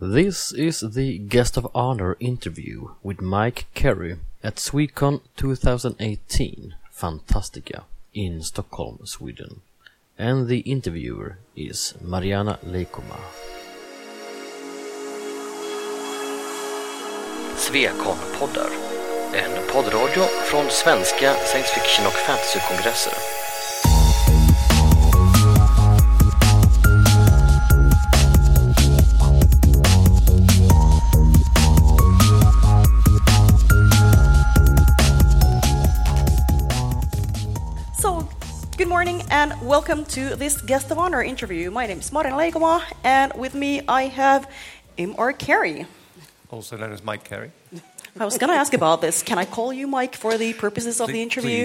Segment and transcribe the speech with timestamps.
[0.00, 7.82] This is the guest of honor interview with Mike Carey at Swecon 2018 Fantastica
[8.14, 9.62] in Stockholm, Sweden.
[10.16, 13.18] And the interviewer is Mariana Leikoma.
[17.56, 18.70] Svekon-poddar.
[19.34, 23.37] En poddradio från svenska science fiction och fantasykongresser.
[39.08, 41.70] Morning and welcome to this guest of honor interview.
[41.70, 44.50] My name is Marin Leikoma, and with me I have
[44.98, 45.32] M.R.
[45.32, 45.86] Carey.
[46.50, 47.50] also known as Mike Carey.
[48.20, 49.22] I was going to ask about this.
[49.22, 51.64] Can I call you Mike for the purposes of the interview?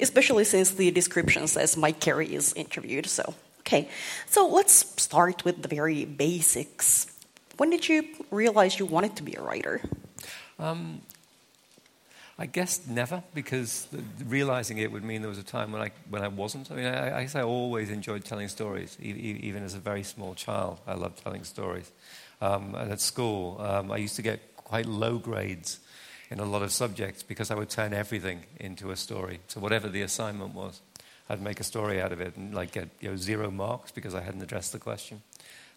[0.00, 3.06] Especially since the description says Mike Carey is interviewed.
[3.06, 3.88] So, okay.
[4.26, 7.06] So let's start with the very basics.
[7.58, 9.82] When did you realize you wanted to be a writer?
[10.58, 11.02] Um,
[12.42, 15.92] I guess never, because the, realizing it would mean there was a time when I,
[16.10, 16.72] when I wasn't.
[16.72, 20.02] I mean, I, I guess I always enjoyed telling stories, e- even as a very
[20.02, 20.80] small child.
[20.84, 21.88] I loved telling stories.
[22.40, 25.78] Um, and at school, um, I used to get quite low grades
[26.30, 29.38] in a lot of subjects because I would turn everything into a story.
[29.46, 30.80] So whatever the assignment was,
[31.28, 34.16] I'd make a story out of it and like get you know, zero marks because
[34.16, 35.22] I hadn't addressed the question.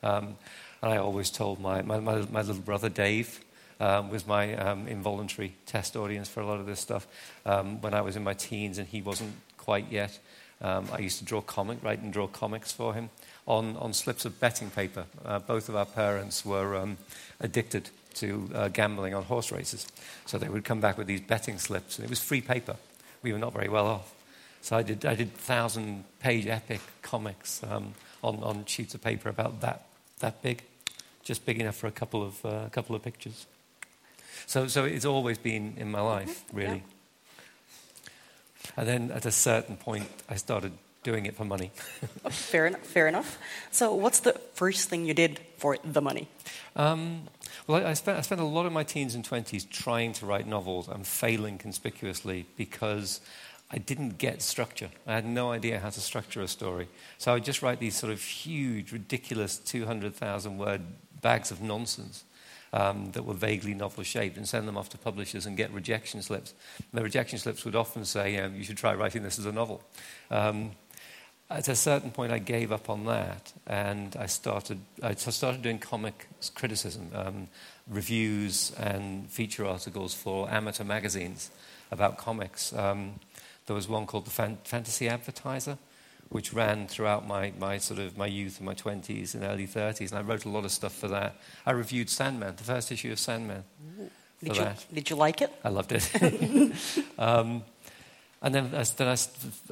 [0.02, 0.36] Um,
[0.82, 3.45] and I always told my, my, my, my little brother Dave
[3.80, 7.08] um, was my um, involuntary test audience for a lot of this stuff.
[7.46, 10.20] Um, when I was in my teens and he wasn't quite yet,
[10.62, 13.10] um, I used to draw comic, write and draw comics for him
[13.46, 15.06] on, on slips of betting paper.
[15.24, 16.98] Uh, both of our parents were um,
[17.40, 19.88] addicted to uh, gambling on horse races.
[20.26, 22.78] So they would come back with these betting slips, and it was free paper.
[23.22, 24.14] We were not very well off.
[24.62, 29.30] So I did, I did thousand page epic comics um, on, on sheets of paper
[29.30, 29.86] about that,
[30.20, 30.64] that big,
[31.24, 33.46] just big enough for a couple of, uh, couple of pictures.
[34.46, 36.84] So, so it's always been in my life, really.
[38.78, 40.74] And then at a certain point, I started
[41.04, 41.72] doing it for money.
[42.30, 42.82] Fair enough.
[42.82, 43.38] Fair enough.
[43.72, 46.28] So, what's the first thing you did for the money?
[46.76, 47.30] Um,
[47.68, 50.26] well, I, I, spent, I spent a lot of my teens and 20s trying to
[50.26, 53.22] write novels and failing conspicuously because
[53.72, 54.90] I didn't get structure.
[55.08, 56.88] I had no idea how to structure a story.
[57.18, 60.82] So I would just write these sort of huge, ridiculous 200,000 word
[61.22, 62.24] bags of nonsense
[62.74, 66.22] um, that were vaguely novel shaped and send them off to publishers and get rejection
[66.22, 66.54] slips.
[66.78, 69.52] And the rejection slips would often say, um, You should try writing this as a
[69.52, 69.84] novel.
[70.30, 70.72] Um,
[71.50, 74.80] at a certain point, I gave up on that, and I started.
[75.04, 77.48] I started doing comic criticism, um,
[77.88, 81.52] reviews, and feature articles for amateur magazines
[81.92, 82.74] about comics.
[82.74, 83.20] Um,
[83.68, 85.78] there was one called the Fan- Fantasy Advertiser,
[86.30, 90.12] which ran throughout my, my sort of my youth and my twenties and early thirties,
[90.12, 91.36] and I wrote a lot of stuff for that.
[91.66, 93.64] I reviewed Sandman, the first issue of Sandman.
[94.44, 95.52] Did you, did you like it?
[95.64, 96.12] I loved it.
[97.18, 97.64] um,
[98.42, 99.18] and then, I, then I,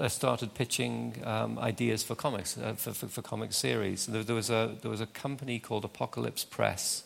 [0.04, 4.08] I started pitching um, ideas for comics, uh, for, for, for comic series.
[4.08, 7.04] There, there, was a, there was a company called Apocalypse Press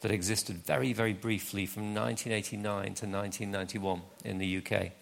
[0.00, 4.92] that existed very, very briefly from 1989 to 1991 in the UK.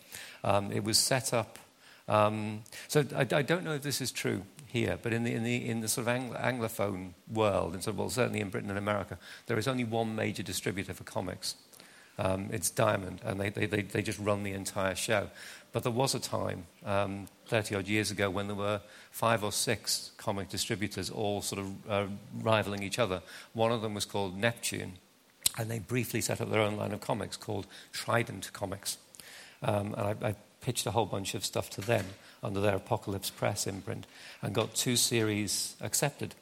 [0.44, 1.58] Um, it was set up.
[2.08, 5.44] Um, so I, I don't know if this is true here, but in the, in
[5.44, 8.78] the, in the sort of Anglo- Anglophone world, and of, well, certainly in Britain and
[8.78, 11.56] America, there is only one major distributor for comics.
[12.18, 15.30] Um, it's Diamond, and they, they, they, they just run the entire show.
[15.72, 19.50] But there was a time, um, 30 odd years ago, when there were five or
[19.50, 22.06] six comic distributors all sort of uh,
[22.40, 23.22] rivaling each other.
[23.52, 24.94] One of them was called Neptune,
[25.58, 28.98] and they briefly set up their own line of comics called Trident Comics.
[29.62, 30.34] Um, and I, I
[30.64, 32.06] pitched a whole bunch of stuff to them
[32.42, 34.06] under their Apocalypse Press imprint
[34.40, 36.34] and got two series accepted.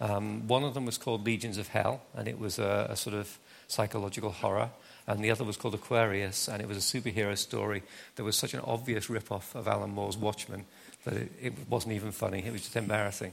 [0.00, 3.14] Um, one of them was called Legions of Hell, and it was a, a sort
[3.14, 3.38] of
[3.68, 4.70] psychological horror.
[5.06, 7.82] And the other was called Aquarius, and it was a superhero story
[8.16, 10.64] that was such an obvious rip-off of Alan Moore's Watchmen
[11.04, 12.44] that it, it wasn't even funny.
[12.44, 13.32] It was just embarrassing.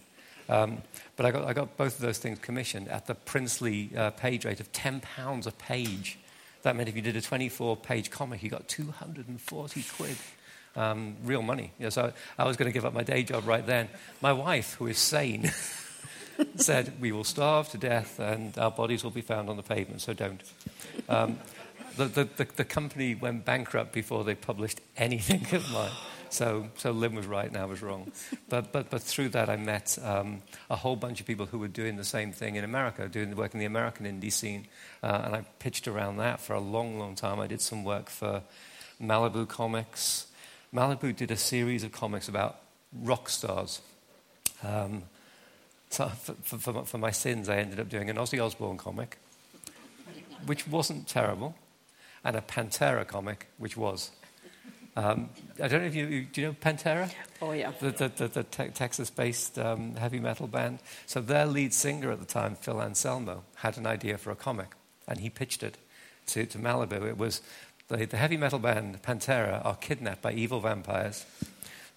[0.49, 0.81] Um,
[1.15, 4.45] but I got, I got both of those things commissioned at the princely uh, page
[4.45, 6.19] rate of £10 a page.
[6.63, 10.17] That meant if you did a 24-page comic, you got 240 quid.
[10.75, 11.71] Um, real money.
[11.79, 13.89] You know, so I was going to give up my day job right then.
[14.21, 15.51] My wife, who is sane,
[16.55, 20.01] said, We will starve to death and our bodies will be found on the pavement,
[20.01, 20.43] so don't.
[21.09, 21.39] Um,
[21.95, 25.91] the, the, the, the company went bankrupt before they published anything of mine.
[26.29, 28.11] So, so Lynn was right and I was wrong.
[28.49, 31.67] But, but, but through that, I met um, a whole bunch of people who were
[31.67, 34.67] doing the same thing in America, doing the work in the American indie scene.
[35.03, 37.41] Uh, and I pitched around that for a long, long time.
[37.41, 38.43] I did some work for
[39.01, 40.27] Malibu Comics.
[40.73, 42.61] Malibu did a series of comics about
[42.93, 43.81] rock stars.
[44.63, 45.03] Um,
[45.89, 48.77] So for, for, for, my, for my sins, I ended up doing an Ozzy Osbourne
[48.77, 49.17] comic,
[50.45, 51.55] which wasn't terrible,
[52.23, 54.11] and a Pantera comic, which was.
[54.97, 55.29] Um,
[55.61, 57.11] I don't know if you, do you know Pantera?
[57.39, 57.71] Oh, yeah.
[57.79, 60.79] The, the, the, the te- Texas based um, heavy metal band.
[61.05, 64.69] So their lead singer at the time, Phil Anselmo, had an idea for a comic,
[65.07, 65.77] and he pitched it
[66.27, 67.07] to, to Malibu.
[67.07, 67.43] It was
[67.89, 71.27] the, the heavy metal band Pantera are kidnapped by evil vampires.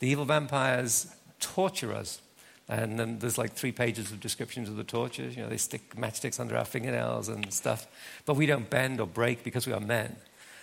[0.01, 1.11] The evil vampires
[1.41, 2.21] torture us.
[2.69, 5.35] And then there's like three pages of descriptions of the tortures.
[5.37, 7.87] You know, they stick matchsticks under our fingernails and stuff.
[8.27, 10.17] But we don't bend or break because we are men.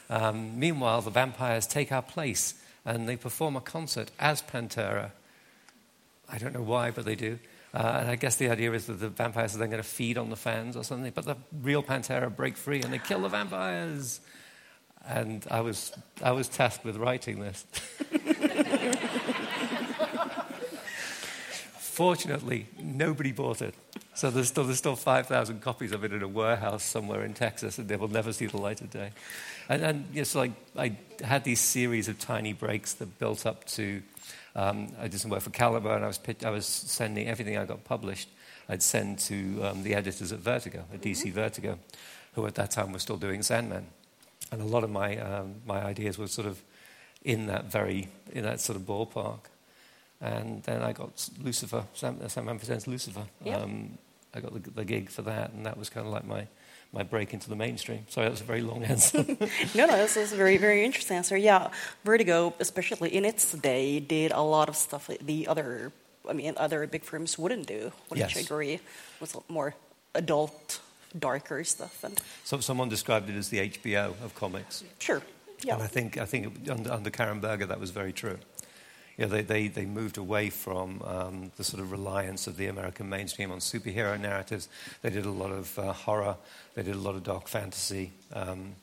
[0.09, 2.55] Um, meanwhile, the vampires take our place
[2.85, 5.11] and they perform a concert as Pantera.
[6.29, 7.39] I don't know why, but they do.
[7.73, 10.17] Uh, and I guess the idea is that the vampires are then going to feed
[10.17, 11.11] on the fans or something.
[11.13, 14.21] But the real Pantera break free and they kill the vampires.
[15.05, 15.91] And I was,
[16.23, 17.65] I was tasked with writing this.
[21.97, 23.73] Fortunately, nobody bought it.
[24.13, 27.79] So there's still, there's still 5,000 copies of it in a warehouse somewhere in Texas,
[27.79, 29.09] and they will never see the light of day.
[29.67, 34.03] And, and it's like I had these series of tiny breaks that built up to.
[34.55, 37.65] Um, I did some work for Caliber, and I was, I was sending everything I
[37.65, 38.29] got published.
[38.69, 41.31] I'd send to um, the editors at Vertigo, at DC mm-hmm.
[41.31, 41.79] Vertigo,
[42.33, 43.87] who at that time were still doing Sandman.
[44.51, 46.61] And a lot of my, um, my ideas were sort of
[47.23, 49.39] in that very, in that sort of ballpark.
[50.19, 53.23] And then I got Lucifer, Sam, Sandman Presents Lucifer.
[53.43, 53.61] Yep.
[53.61, 53.97] Um,
[54.33, 56.47] I got the, the, gig for that, and that was kind of like my,
[56.91, 58.05] my break into the mainstream.
[58.09, 59.23] Sorry, that was a very long answer.
[59.75, 61.37] no, no, this is a very, very interesting answer.
[61.37, 61.69] Yeah,
[62.03, 65.91] Vertigo, especially in its day, did a lot of stuff that the other,
[66.27, 67.91] I mean, other big firms wouldn't do.
[68.09, 68.35] Wouldn't yes.
[68.35, 68.79] you agree?
[69.19, 69.75] Was more
[70.15, 70.81] adult,
[71.17, 72.03] darker stuff.
[72.03, 74.83] And so someone described it as the HBO of comics.
[74.99, 75.21] Sure.
[75.63, 75.75] Yeah.
[75.75, 78.37] And I think I think under, under Karen Berger that was very true
[79.17, 82.67] you know, they, they, they moved away from um, the sort of reliance of the
[82.67, 84.69] American mainstream on superhero narratives.
[85.01, 86.37] They did a lot of uh, horror,
[86.75, 88.75] they did a lot of dark fantasy, um,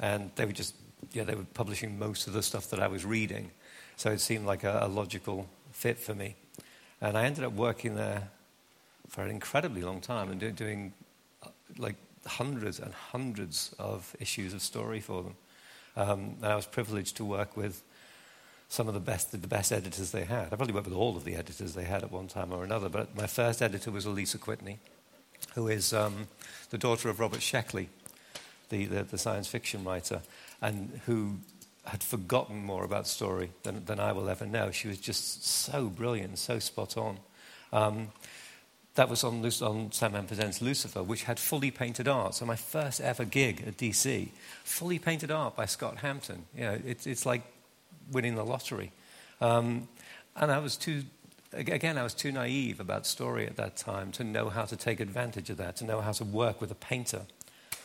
[0.00, 0.74] and they were just,
[1.12, 3.50] yeah, they were publishing most of the stuff that I was reading.
[3.96, 6.34] So it seemed like a, a logical fit for me.
[7.00, 8.28] And I ended up working there
[9.08, 10.92] for an incredibly long time and do, doing
[11.44, 11.96] uh, like
[12.26, 15.34] hundreds and hundreds of issues of story for them.
[15.96, 17.82] Um, and I was privileged to work with
[18.70, 20.44] some of the best, the best editors they had.
[20.44, 22.88] I've probably worked with all of the editors they had at one time or another,
[22.88, 24.76] but my first editor was Alisa Kwitney,
[25.56, 26.28] who is um,
[26.70, 27.88] the daughter of Robert Sheckley,
[28.68, 30.22] the, the, the, science fiction writer,
[30.62, 31.38] and who
[31.84, 34.70] had forgotten more about story than, than I will ever know.
[34.70, 37.18] She was just so brilliant, so spot on.
[37.72, 38.12] Um,
[38.94, 42.36] that was on, on Sandman Presents Lucifer, which had fully painted art.
[42.36, 44.28] So my first ever gig at DC,
[44.62, 46.44] fully painted art by Scott Hampton.
[46.56, 47.42] You know, it, it's like
[48.10, 48.92] winning the lottery.
[49.40, 49.88] Um,
[50.36, 51.04] and I was too,
[51.52, 55.00] again, I was too naive about story at that time to know how to take
[55.00, 57.22] advantage of that, to know how to work with a painter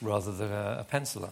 [0.02, 1.32] rather than a, a penciler.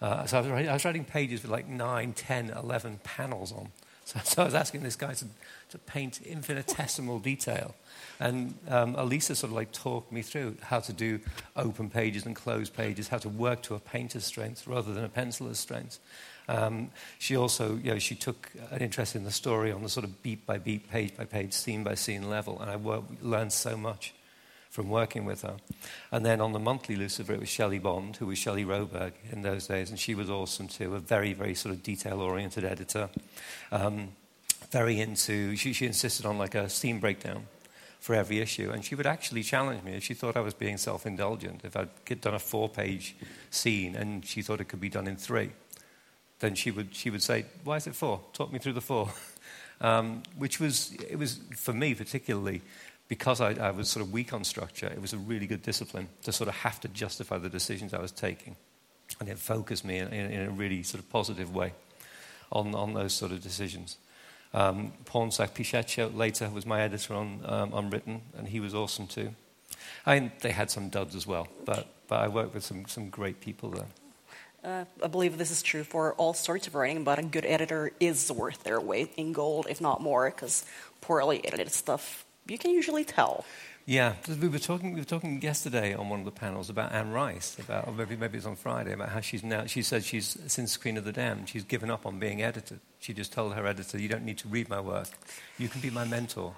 [0.00, 3.52] Uh, so I was, writing, I was, writing, pages with like 9, 10, 11 panels
[3.52, 3.68] on.
[4.08, 5.26] So, so I was asking this guy to,
[5.68, 7.74] to paint infinitesimal detail.
[8.18, 11.20] And um, Alisa sort of like talked me through how to do
[11.56, 15.10] open pages and closed pages, how to work to a painter's strength rather than a
[15.10, 15.98] penciler's strength.
[16.48, 20.04] Um, she also, you know, she took an interest in the story on the sort
[20.04, 23.52] of beat by beat, page by page, scene by scene level, and I wor- learned
[23.52, 24.14] so much
[24.70, 25.56] from working with her.
[26.10, 29.42] And then on the monthly Lucifer, it was Shelly Bond, who was Shelly Roeberg in
[29.42, 33.10] those days, and she was awesome too, a very, very sort of detail oriented editor.
[33.72, 34.10] Um,
[34.70, 37.46] very into, she, she insisted on like a scene breakdown
[38.00, 38.70] for every issue.
[38.70, 41.62] And she would actually challenge me if she thought I was being self indulgent.
[41.64, 43.16] If I'd done a four page
[43.50, 45.50] scene and she thought it could be done in three,
[46.40, 48.20] then she would, she would say, Why is it four?
[48.32, 49.10] Talk me through the four.
[49.80, 52.62] um, which was, it was, for me particularly,
[53.08, 56.08] because I, I, was sort of weak on structure, it was a really good discipline
[56.24, 58.56] to sort of have to justify the decisions I was taking.
[59.20, 61.72] And it focused me in, in, in a really sort of positive way
[62.52, 63.96] on, on those sort of decisions.
[64.52, 69.34] Um, Pichetshote later was my editor on um, Unwritten, and he was awesome too.
[70.06, 73.10] I mean, they had some duds as well, but, but I worked with some, some
[73.10, 73.86] great people there.
[74.64, 77.92] Uh, I believe this is true for all sorts of writing, but a good editor
[78.00, 80.64] is worth their weight in gold, if not more, because
[81.00, 83.44] poorly edited stuff you can usually tell.
[83.86, 84.92] Yeah, we were talking.
[84.92, 88.36] We were talking yesterday on one of the panels about Anne Rice, about maybe maybe
[88.36, 89.64] it's on Friday, about how she's now.
[89.64, 92.80] She said she's since Queen of the Damned, she's given up on being edited.
[92.98, 95.08] She just told her editor, "You don't need to read my work.
[95.56, 96.54] You can be my mentor,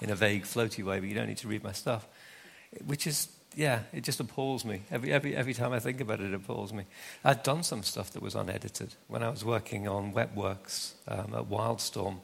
[0.00, 2.06] in a vague, floaty way, but you don't need to read my stuff."
[2.86, 4.82] Which is yeah, it just appalls me.
[4.90, 6.84] Every, every, every time I think about it, it appalls me.
[7.24, 11.48] I'd done some stuff that was unedited when I was working on Wetworks um, at
[11.48, 12.16] Wildstorm.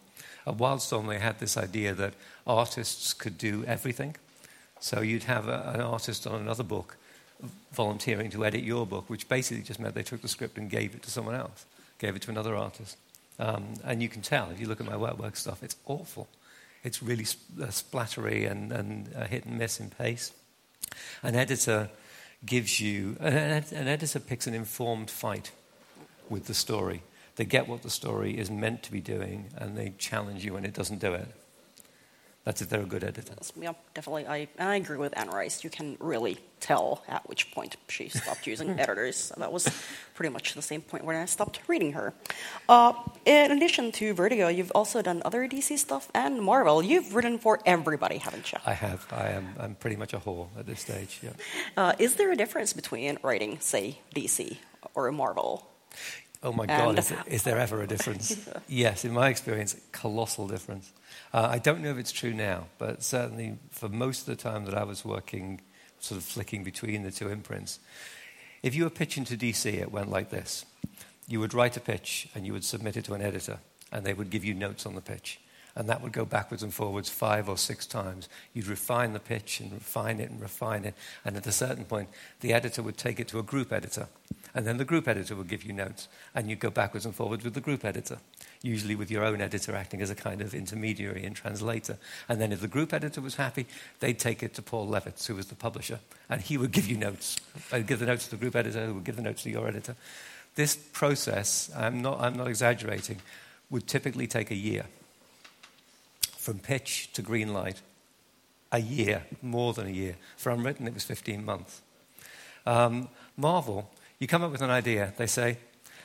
[0.46, 2.14] At Wildstorm, they had this idea that
[2.46, 4.16] artists could do everything.
[4.80, 6.96] So you'd have a, an artist on another book
[7.72, 10.94] volunteering to edit your book, which basically just meant they took the script and gave
[10.94, 11.64] it to someone else,
[11.99, 12.96] gave it to another artist.
[13.38, 16.28] Um, and you can tell, if you look at my work stuff, it's awful.
[16.82, 20.32] It's really uh, splattery and, and hit and miss in pace.
[21.22, 21.90] An editor
[22.44, 25.52] gives you, an, an editor picks an informed fight
[26.28, 27.02] with the story.
[27.37, 30.64] They get what the story is meant to be doing and they challenge you when
[30.64, 31.28] it doesn't do it.
[32.44, 33.35] That's if they're a good editor.
[33.61, 34.26] Yeah, definitely.
[34.26, 35.62] I, I agree with Anne Rice.
[35.62, 39.30] You can really tell at which point she stopped using editors.
[39.37, 39.68] That was
[40.14, 42.14] pretty much the same point when I stopped reading her.
[42.66, 42.94] Uh,
[43.26, 46.82] in addition to Vertigo, you've also done other DC stuff and Marvel.
[46.82, 48.59] You've written for everybody, haven't you?
[48.64, 49.06] I have.
[49.12, 49.54] I am.
[49.59, 51.20] I'm pretty much a whore at this stage.
[51.23, 51.32] Yeah.
[51.76, 54.56] Uh, is there a difference between writing, say, DC
[54.94, 55.66] or Marvel?
[56.42, 56.99] Oh my God!
[56.99, 58.49] Is there, is there ever a difference?
[58.68, 60.90] yes, in my experience, colossal difference.
[61.32, 64.64] Uh, I don't know if it's true now, but certainly for most of the time
[64.64, 65.60] that I was working,
[66.00, 67.78] sort of flicking between the two imprints,
[68.62, 70.64] if you were pitching to DC, it went like this.
[71.28, 73.58] You would write a pitch and you would submit it to an editor,
[73.92, 75.40] and they would give you notes on the pitch.
[75.80, 78.28] And that would go backwards and forwards five or six times.
[78.52, 80.94] You'd refine the pitch and refine it and refine it.
[81.25, 82.10] And at a certain point,
[82.40, 84.08] the editor would take it to a group editor.
[84.54, 86.06] And then the group editor would give you notes.
[86.34, 88.18] And you'd go backwards and forwards with the group editor
[88.62, 91.96] usually with your own editor acting as a kind of intermediary and translator.
[92.28, 93.64] And then if the group editor was happy,
[94.00, 96.99] they'd take it to Paul Levitz, who was the publisher, and he would give you
[96.99, 97.38] notes.
[97.72, 99.66] I'd give the notes to the group editor, who would give the notes to your
[99.66, 99.96] editor.
[100.56, 103.22] This process, I'm not, I'm not exaggerating,
[103.70, 104.84] would typically take a year.
[106.40, 107.82] From pitch to green light,
[108.73, 110.16] a year, more than a year.
[110.38, 111.82] For Unwritten, it was 15 months.
[112.64, 115.59] Um, Marvel, you come up with an idea, they say,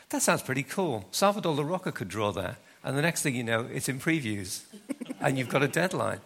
[0.09, 1.05] that sounds pretty cool.
[1.11, 2.57] Salvador Larroca could draw that.
[2.83, 4.63] And the next thing you know, it's in previews,
[5.21, 6.19] and you've got a deadline.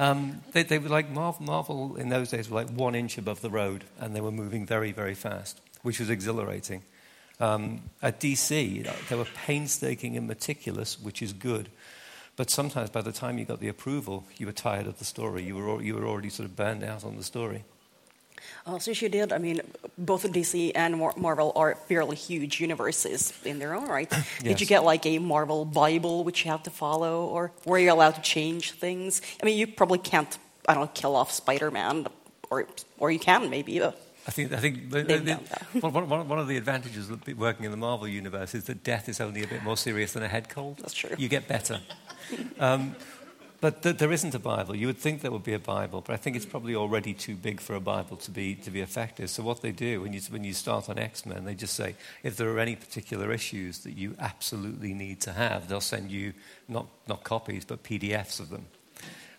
[0.00, 3.42] Um, they, they, were like Marvel, Marvel in those days were like one inch above
[3.42, 6.82] the road, and they were moving very, very fast, which was exhilarating.
[7.38, 11.68] Um, at DC, they were painstaking and meticulous, which is good.
[12.36, 15.42] But sometimes by the time you got the approval, you were tired of the story.
[15.42, 17.64] You were, you were already sort of burned out on the story.
[18.66, 19.32] Uh, so she did.
[19.32, 19.60] I mean,
[19.98, 24.08] both DC and Marvel are fairly huge universes in their own right.
[24.10, 24.38] yes.
[24.42, 27.92] Did you get like a Marvel Bible which you have to follow, or were you
[27.92, 29.20] allowed to change things?
[29.42, 30.38] I mean, you probably can't.
[30.68, 32.06] I don't know, kill off Spider-Man,
[32.50, 32.66] or
[32.98, 33.80] or you can maybe.
[33.80, 33.92] Uh,
[34.26, 37.72] I think, I think the, the, one, one, one, of the advantages of working in
[37.72, 40.48] the Marvel universe is that death is only a bit more serious than a head
[40.48, 40.78] cold.
[40.78, 41.10] That's true.
[41.18, 41.80] You get better.
[42.60, 42.94] um,
[43.60, 44.76] but th- there isn't a Bible.
[44.76, 47.36] You would think there would be a Bible, but I think it's probably already too
[47.36, 49.30] big for a Bible to be, to be effective.
[49.30, 51.94] So, what they do when you, when you start on X Men, they just say
[52.24, 56.32] if there are any particular issues that you absolutely need to have, they'll send you
[56.68, 58.66] not, not copies, but PDFs of them.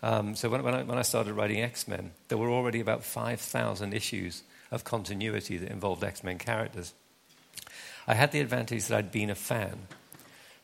[0.02, 3.04] Um, so, when, when, I, when I started writing X Men, there were already about
[3.04, 4.42] 5,000 issues
[4.74, 6.92] of continuity that involved X Men characters.
[8.06, 9.86] I had the advantage that I'd been a fan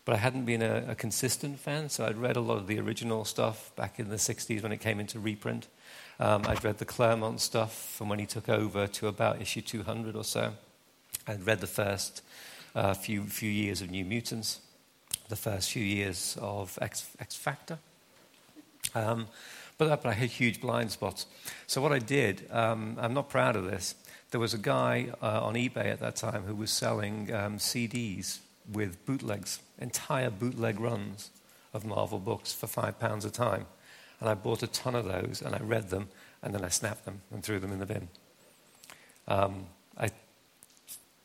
[0.05, 2.81] but I hadn't been a, a, consistent fan, so I'd read a lot of the
[2.81, 5.69] original stuff back in the 60s when it came into reprint.
[6.19, 10.17] Um, I'd read the Claremont stuff from when he took over to about issue 200
[10.17, 10.55] or so.
[11.29, 12.23] I'd read the first
[12.75, 14.61] uh, few, few years of New Mutants,
[15.29, 17.79] the first few years of X, X Factor.
[18.95, 19.29] Um,
[19.79, 21.25] but, I had huge blind spots.
[21.67, 23.95] So what I did, um, I'm not proud of this.
[24.31, 28.39] There was a guy uh, on eBay at that time who was selling um, CDs
[28.73, 31.31] with bootlegs, entire bootleg runs
[31.75, 33.67] of Marvel books for five pounds a time.
[34.21, 36.09] And I bought a ton of those and I read them
[36.43, 38.09] and then I snapped them and threw them in the bin.
[39.27, 39.67] Um,
[39.99, 40.11] I,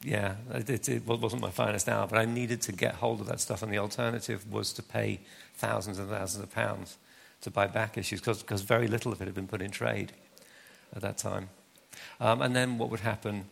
[0.02, 3.40] yeah, it, it, wasn't my finest hour, but I needed to get hold of that
[3.40, 3.62] stuff.
[3.62, 5.20] And the alternative was to pay
[5.56, 6.98] thousands and thousands of pounds
[7.42, 10.14] to buy back issues because very little of it had been put in trade
[10.96, 11.50] at that time.
[12.20, 13.46] Um, and then what would happen?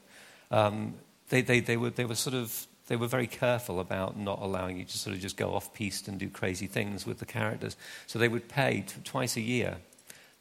[0.52, 0.96] Um,
[1.30, 4.78] they, they, they, were, they were sort of they were very careful about not allowing
[4.78, 7.78] you to sort of just go off piste and do crazy things with the characters.
[8.08, 9.78] So they would pay t- twice a year.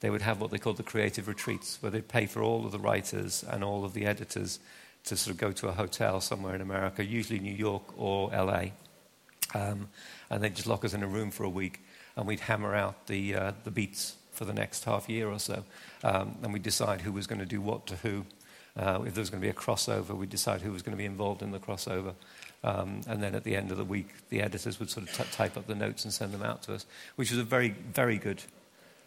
[0.01, 2.73] They would have what they called the creative retreats, where they'd pay for all of
[2.73, 4.59] the writers and all of the editors
[5.05, 8.67] to sort of go to a hotel somewhere in America, usually New York or LA.
[9.55, 9.89] Um,
[10.29, 11.81] and they'd just lock us in a room for a week,
[12.17, 15.65] and we'd hammer out the, uh, the beats for the next half year or so.
[16.03, 18.25] Um, and we'd decide who was going to do what to who
[18.77, 20.99] uh, if there was going to be a crossover, we'd decide who was going to
[20.99, 22.15] be involved in the crossover.
[22.65, 25.37] Um, and then at the end of the week, the editors would sort of t-
[25.37, 26.87] type up the notes and send them out to us,
[27.17, 28.43] which was a very, very good,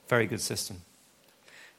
[0.08, 0.82] very good system.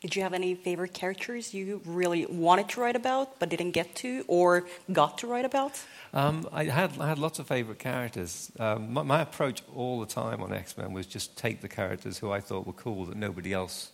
[0.03, 3.95] Did you have any favorite characters you really wanted to write about but didn't get
[3.97, 5.83] to or got to write about?
[6.13, 8.53] Um, I, had, I had lots of favorite characters.
[8.59, 12.19] Um, my, my, approach all the time on X Men was just take the characters
[12.19, 13.91] who I thought were cool that nobody else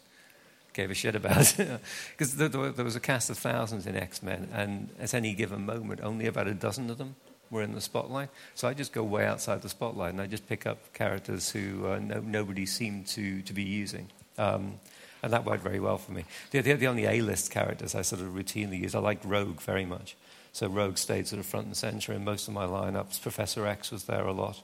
[0.73, 1.57] gave a shit about.
[2.11, 5.65] Because there, there was a cast of thousands in X Men, and at any given
[5.67, 7.15] moment, only about a dozen of them
[7.51, 8.31] were in the spotlight.
[8.55, 11.87] So I just go way outside the spotlight and I just pick up characters who
[11.87, 14.09] uh, no, nobody seemed to, to be using.
[14.39, 14.81] Um,
[15.23, 16.25] and that worked very well for me.
[16.51, 19.61] The, the, the only A list characters I sort of routinely use, I liked Rogue
[19.61, 20.17] very much.
[20.53, 23.23] So Rogue stayed sort of front and center in most of my lineups.
[23.23, 24.63] Professor X was there a lot.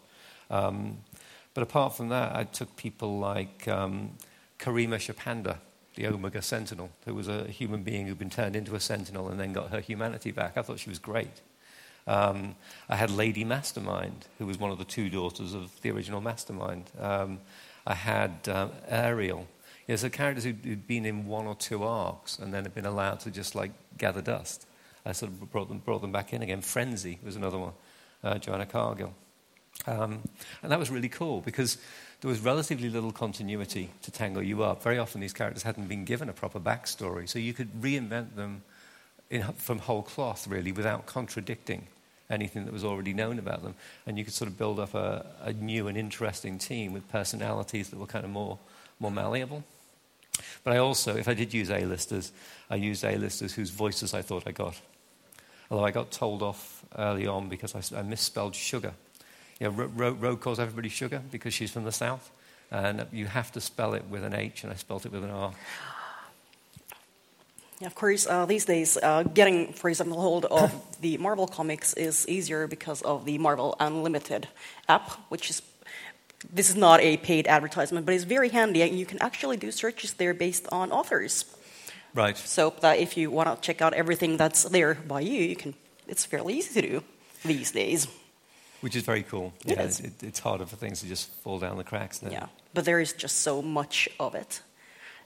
[0.50, 0.99] Um,
[1.55, 4.11] but apart from that, I took people like um,
[4.59, 5.57] Karima Shapandar,
[5.95, 9.41] the Omega Sentinel, who was a human being who'd been turned into a Sentinel and
[9.41, 10.57] then got her humanity back.
[10.57, 11.41] I thought she was great.
[12.07, 12.55] Um,
[12.88, 16.91] I had Lady Mastermind, who was one of the two daughters of the original Mastermind.
[16.99, 17.41] Um,
[17.87, 19.47] I had uh, Ariel.
[19.88, 22.87] You know, so characters who'd, been in one or two arcs and then had been
[22.87, 24.66] allowed to just like gather dust.
[25.07, 26.61] I sort of brought them, brought them back in again.
[26.61, 27.73] Frenzy was another one,
[28.23, 29.14] uh, Joanna Cargill.
[29.87, 30.21] Um,
[30.62, 31.78] and that was really cool because
[32.21, 34.83] there was relatively little continuity to tangle you up.
[34.83, 38.62] Very often these characters hadn't been given a proper backstory, so you could reinvent them
[39.30, 41.87] in, from whole cloth, really, without contradicting
[42.28, 43.75] anything that was already known about them.
[44.07, 47.88] And you could sort of build up a, a new and interesting team with personalities
[47.88, 48.59] that were kind of more,
[49.00, 49.64] more malleable.
[50.64, 52.33] But I also, if I did use A-listers,
[52.71, 54.80] I used A-listers whose voices I thought I got.
[55.71, 58.95] Although I got told off early on because I, I misspelled sugar.
[59.61, 62.30] You know, Rogue calls everybody sugar because she's from the south.
[62.71, 65.30] And you have to spell it with an H, and I spelled it with an
[65.30, 65.52] R.
[67.80, 72.26] Of course, uh, these days, uh, getting, for example, hold of the Marvel comics is
[72.28, 74.49] easier because of the Marvel Unlimited
[74.88, 75.62] app, which is
[76.52, 79.71] this is not a paid advertisement, but it's very handy, and you can actually do
[79.71, 81.45] searches there based on authors.
[82.14, 82.37] Right.
[82.37, 85.75] So that if you want to check out everything that's there by you, you can.
[86.07, 87.04] It's fairly easy to do
[87.45, 88.09] these days.
[88.80, 89.52] Which is very cool.
[89.64, 90.00] It yeah, is.
[90.00, 92.23] It, it's harder for things to just fall down the cracks.
[92.28, 94.62] Yeah, but there is just so much of it.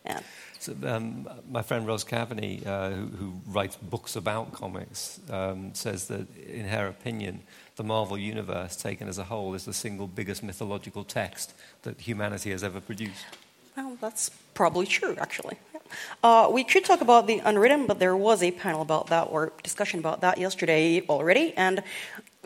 [0.04, 0.20] Yeah.
[0.58, 6.06] So, um, my friend Roz Kaveney, uh, who, who, writes books about comics, um, says
[6.06, 7.42] that, in her opinion,
[7.76, 12.50] the Marvel Universe, taken as a whole, is the single biggest mythological text that humanity
[12.50, 13.24] has ever produced.
[13.76, 15.56] Well, that's probably true, actually.
[16.22, 19.52] Uh, we could talk about the unwritten, but there was a panel about that or
[19.62, 21.54] discussion about that yesterday already.
[21.56, 21.82] And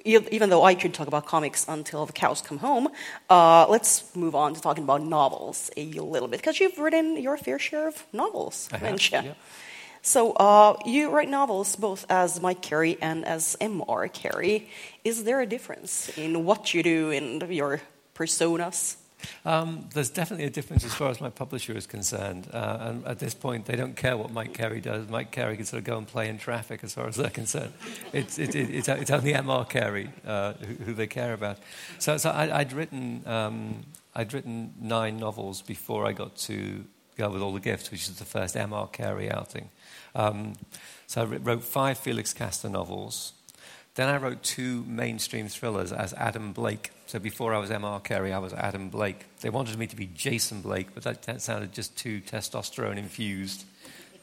[0.05, 2.89] even though I could talk about comics until the cows come home,
[3.29, 7.37] uh, let's move on to talking about novels a little bit because you've written your
[7.37, 9.35] fair share of novels, have, yeah.
[10.07, 14.07] So uh, you write novels both as Mike Carey and as M.R.
[14.07, 14.69] Carey.
[15.03, 17.81] Is there a difference in what you do in your
[18.15, 18.99] personas?
[19.45, 22.49] Um, there's definitely a difference as far as my publisher is concerned.
[22.53, 25.09] Uh, and at this point, they don't care what Mike Carey does.
[25.09, 27.73] Mike Carey can sort of go and play in traffic as far as they're concerned.
[28.13, 29.65] It's, it, it, it's, it's, only M.R.
[29.65, 31.59] Carey uh, who, who, they care about.
[31.99, 33.83] So, so I, would written, um,
[34.15, 36.85] I'd written nine novels before I got to
[37.17, 38.87] Girl with All the Gifts, which is the first M.R.
[38.89, 39.71] Carey outing.
[40.17, 40.55] Um,
[41.07, 43.35] so I wrote five Felix Castor novels.
[43.95, 46.91] Then I wrote two mainstream thrillers as Adam Blake.
[47.07, 48.01] So before I was M.R.
[48.01, 49.25] Carey, I was Adam Blake.
[49.41, 53.65] They wanted me to be Jason Blake, but that, that sounded just too testosterone infused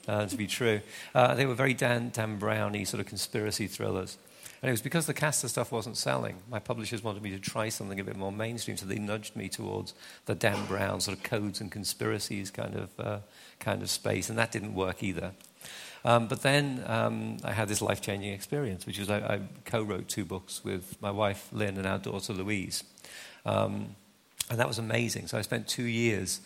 [0.08, 0.82] uh, to be true.
[1.15, 4.17] Uh, they were very Dan, Dan Browny sort of conspiracy thrillers.
[4.62, 6.38] And it was because the Castor stuff wasn't selling.
[6.49, 9.49] My publishers wanted me to try something a bit more mainstream, so they nudged me
[9.49, 9.93] towards
[10.25, 13.19] the Dan Brown sort of codes and conspiracies kind of, uh,
[13.60, 15.34] kind of space, and that didn't work either.
[16.06, 19.82] Um, but then um, I had this life changing experience, which was I, I co
[19.84, 22.84] wrote two books with my wife Lynn and our daughter Louise.
[23.46, 23.96] Um,
[24.50, 25.28] and that was amazing.
[25.28, 26.42] So I spent two years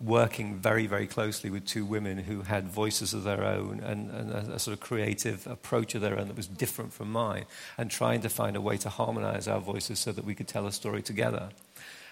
[0.00, 4.30] working very, very closely with two women who had voices of their own and, and
[4.30, 7.46] a, a, sort of creative approach of their own that was different from mine,
[7.78, 10.66] and trying to find a way to harmonize our voices so that we could tell
[10.66, 11.48] a story together.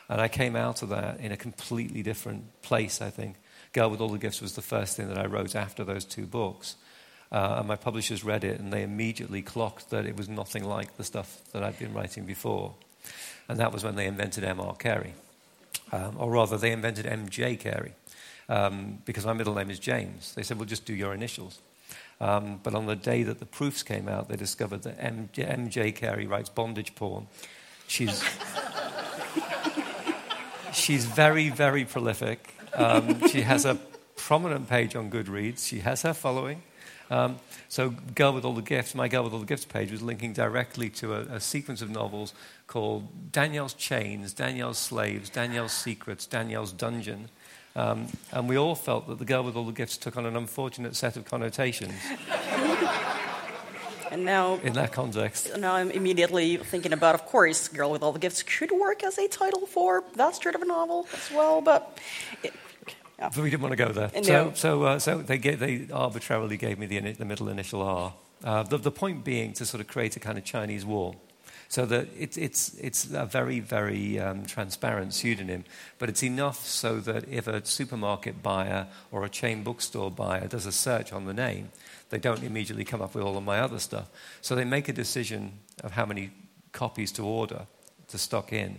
[0.08, 3.36] And I came out of that in a completely different place, I think.
[3.74, 6.26] Girl with All the Gifts was the first thing that I wrote after those two
[6.26, 6.76] books.
[7.32, 10.96] Uh, and my publishers read it and they immediately clocked that it was nothing like
[10.96, 12.74] the stuff that I'd been writing before.
[13.48, 14.76] And that was when they invented M.R.
[14.76, 15.14] Carey.
[15.90, 17.56] Um, or rather, they invented M.J.
[17.56, 17.94] Carey.
[18.48, 20.34] Um, because my middle name is James.
[20.34, 21.58] They said, well, just do your initials.
[22.20, 25.42] Um, but on the day that the proofs came out, they discovered that M.J.
[25.42, 25.92] M.J.
[25.92, 27.26] Carey writes bondage porn.
[27.88, 28.22] She's,
[30.72, 32.54] she's very, very prolific.
[32.74, 33.78] Um, she has a
[34.16, 35.66] prominent page on Goodreads.
[35.66, 36.62] She has her following.
[37.10, 40.02] Um, so, Girl with All the Gifts, my Girl with All the Gifts page was
[40.02, 42.32] linking directly to a, a sequence of novels
[42.66, 47.28] called Danielle's Chains, Danielle's Slaves, Danielle's Secrets, Danielle's Dungeon.
[47.76, 50.36] Um, and we all felt that the Girl with All the Gifts took on an
[50.36, 51.94] unfortunate set of connotations.
[54.10, 58.12] And now, in that context, now I'm immediately thinking about, of course, "Girl with All
[58.12, 61.60] the Gifts" could work as a title for that sort of a novel as well.
[61.60, 61.98] But
[62.44, 62.54] it,
[63.18, 63.28] Yeah.
[63.28, 64.10] But we didn't want to go there.
[64.14, 64.22] No.
[64.22, 68.12] So, so, uh, so they, gave, they arbitrarily gave me the, the middle initial R.
[68.42, 71.16] Uh, the, the point being to sort of create a kind of Chinese wall.
[71.68, 75.64] So that it, it's, it's a very, very um, transparent pseudonym,
[75.98, 80.66] but it's enough so that if a supermarket buyer or a chain bookstore buyer does
[80.66, 81.70] a search on the name,
[82.10, 84.08] they don't immediately come up with all of my other stuff.
[84.40, 86.30] So they make a decision of how many
[86.72, 87.66] copies to order,
[88.08, 88.78] to stock in,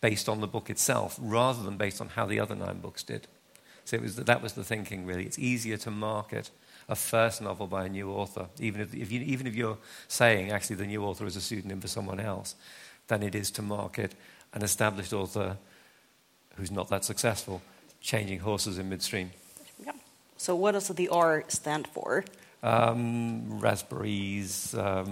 [0.00, 3.26] based on the book itself, rather than based on how the other nine books did.
[3.84, 5.24] So it was, that was the thinking, really.
[5.24, 6.50] It's easier to market
[6.88, 10.50] a first novel by a new author, even if, if you, even if you're saying
[10.50, 12.54] actually the new author is a pseudonym for someone else,
[13.08, 14.12] than it is to market
[14.52, 15.56] an established author
[16.56, 17.60] who's not that successful,
[18.00, 19.30] changing horses in midstream.
[19.84, 19.92] Yeah.
[20.36, 22.24] So what does the R stand for?
[22.62, 25.10] Um, raspberries, um,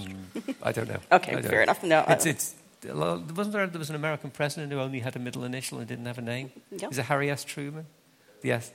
[0.63, 1.01] I don't know.
[1.13, 1.63] Okay, don't fair know.
[1.63, 1.83] enough.
[1.83, 2.55] No, It's, it's,
[2.85, 6.07] wasn't there, there was an American president who only had a middle initial and didn't
[6.07, 6.51] have a name?
[6.71, 6.89] Yeah.
[6.89, 7.45] Is it Harry S.
[7.45, 7.87] Truman?
[8.43, 8.73] Yes.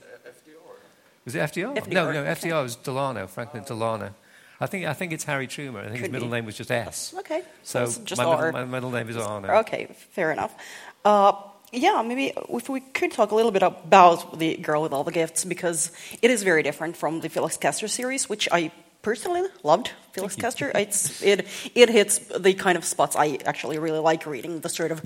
[1.24, 1.76] Was it FDR?
[1.76, 2.48] FDR, No, no, okay.
[2.48, 4.14] FDR was Delano, Franklin Delano.
[4.60, 5.84] I think, I think it's Harry Truman.
[5.84, 6.32] I think his middle be.
[6.32, 7.14] name was just S.
[7.18, 7.42] Okay.
[7.62, 8.46] So it's just my, R.
[8.46, 9.48] middle, my middle name is Arno.
[9.58, 10.54] Okay, fair enough.
[11.04, 11.32] Uh,
[11.70, 15.12] yeah, maybe if we could talk a little bit about the Girl with All the
[15.12, 19.92] Gifts, because it is very different from the Felix Castor series, which I personally loved.
[20.12, 24.60] Felix Castor, it's, it it hits the kind of spots I actually really like reading,
[24.60, 25.00] the sort of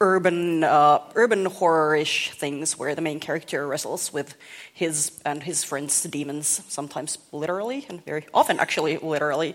[0.00, 4.36] urban uh, urban horror-ish things where the main character wrestles with
[4.74, 9.54] his and his friends' demons, sometimes literally and very often actually literally.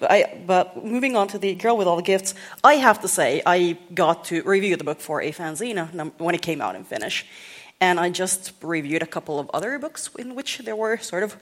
[0.00, 3.08] But, I, but moving on to the Girl with All the Gifts, I have to
[3.08, 6.84] say I got to review the book for a fanzine when it came out in
[6.84, 7.26] Finnish,
[7.80, 11.36] and I just reviewed a couple of other books in which there were sort of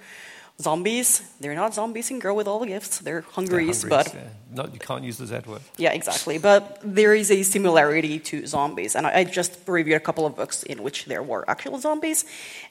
[0.63, 1.21] zombies.
[1.41, 2.99] They're not zombies in Girl with All the Gifts.
[2.99, 4.29] They're They're hungries, hungries, but yeah.
[4.55, 5.63] Not, you can't use the Z word.
[5.79, 6.37] yeah, exactly.
[6.39, 10.37] But there is a similarity to zombies, and I, I just reviewed a couple of
[10.37, 12.27] books in which there were actual zombies,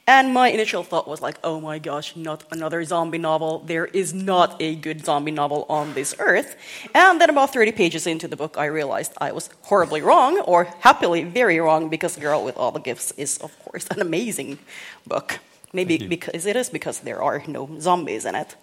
[0.06, 3.58] and my initial thought was like, "Oh my gosh, not another zombie novel!
[3.72, 6.54] There is not a good zombie novel on this earth."
[6.94, 10.68] And then, about thirty pages into the book, I realized I was horribly wrong, or
[10.80, 14.58] happily very wrong, because "Girl with All the Gifts" is, of course, an amazing
[15.04, 15.40] book.
[15.74, 18.56] Maybe because it is because there are no zombies in it.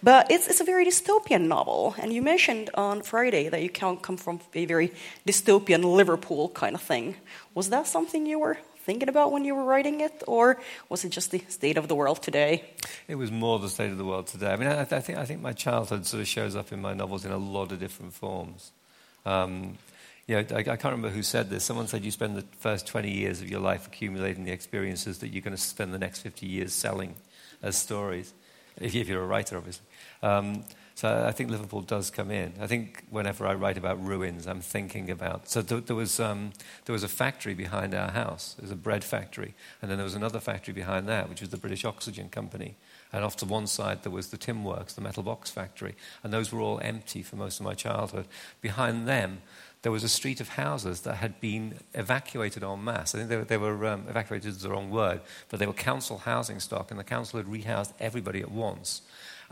[0.00, 1.96] But it's, it's a very dystopian novel.
[1.98, 4.92] And you mentioned on Friday that you come from a very
[5.26, 7.16] dystopian Liverpool kind of thing.
[7.54, 10.22] Was that something you were thinking about when you were writing it?
[10.28, 12.62] Or was it just the state of the world today?
[13.08, 14.52] It was more the state of the world today.
[14.52, 16.94] I mean, I, I, think, I think my childhood sort of shows up in my
[16.94, 18.70] novels in a lot of different forms.
[19.26, 19.78] Um,
[20.26, 21.64] you know, I, I can't remember who said this.
[21.64, 25.28] Someone said you spend the first 20 years of your life accumulating the experiences that
[25.28, 27.14] you're going to spend the next 50 years selling
[27.62, 28.32] as stories,
[28.76, 29.84] if, if you're a writer, obviously.
[30.22, 30.64] Um,
[31.02, 32.52] so I think Liverpool does come in.
[32.60, 35.48] I think whenever I write about ruins, I'm thinking about.
[35.48, 36.52] So there, there was um,
[36.84, 38.54] there was a factory behind our house.
[38.54, 41.50] There was a bread factory, and then there was another factory behind that, which was
[41.50, 42.76] the British Oxygen Company.
[43.12, 46.32] And off to one side there was the Tin Works, the metal box factory, and
[46.32, 48.28] those were all empty for most of my childhood.
[48.60, 49.42] Behind them,
[49.82, 53.16] there was a street of houses that had been evacuated en masse.
[53.16, 55.72] I think they were, they were um, evacuated is the wrong word, but they were
[55.72, 59.02] council housing stock, and the council had rehoused everybody at once.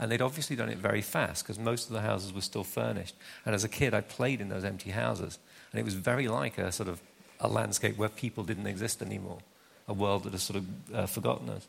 [0.01, 3.15] And they'd obviously done it very fast because most of the houses were still furnished.
[3.45, 5.39] And as a kid, I played in those empty houses,
[5.71, 7.01] and it was very like a sort of
[7.39, 9.39] a landscape where people didn't exist anymore,
[9.87, 11.69] a world that has sort of uh, forgotten us.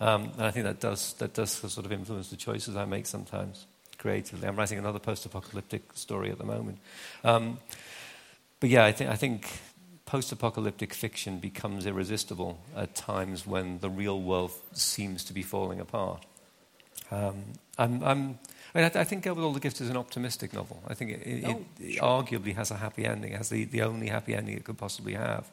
[0.00, 3.06] Um, and I think that does, that does sort of influence the choices I make
[3.06, 4.46] sometimes creatively.
[4.46, 6.78] I'm writing another post apocalyptic story at the moment.
[7.24, 7.58] Um,
[8.60, 9.48] but yeah, I think, I think
[10.04, 15.80] post apocalyptic fiction becomes irresistible at times when the real world seems to be falling
[15.80, 16.24] apart.
[17.10, 17.44] Um,
[17.78, 18.38] I'm, I'm,
[18.74, 20.82] I, mean, I, th- I think Girl with All the Gifts is an optimistic novel.
[20.86, 24.08] I think it, it, Oh, it arguably has a happy ending, has the, the only
[24.08, 25.50] happy ending it could possibly have,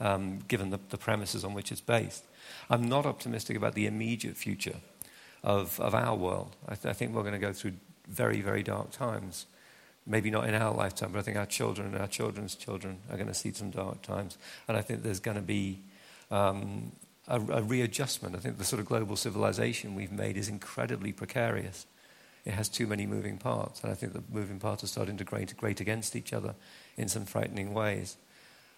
[0.00, 2.24] um, given the, the premises on which it's based.
[2.68, 4.76] I'm not optimistic about the immediate future
[5.42, 6.56] of, of our world.
[6.68, 7.72] I, th- I think we're going to go through
[8.08, 9.46] very, very dark times.
[10.06, 13.16] Maybe not in our lifetime, but I think our children and our children's children are
[13.16, 14.38] going to see some dark times.
[14.66, 15.80] And I think there's going to be
[16.30, 16.92] um,
[17.30, 18.34] a, a readjustment.
[18.34, 21.86] I think the sort of global civilization we've made is incredibly precarious.
[22.44, 25.24] It has too many moving parts, and I think the moving parts are starting to
[25.24, 26.54] grate, grate against each other
[26.96, 28.16] in some frightening ways.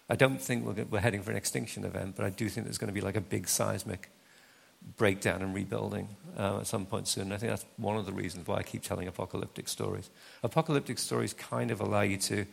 [0.09, 2.77] I don't think we're, we're heading for an extinction event, but I do think there's
[2.77, 4.09] going to be like a big seismic
[4.97, 7.23] breakdown and rebuilding uh, at some point soon.
[7.23, 10.09] And I think that's one of the reasons why I keep telling apocalyptic stories.
[10.43, 12.45] Apocalyptic stories kind of allow you to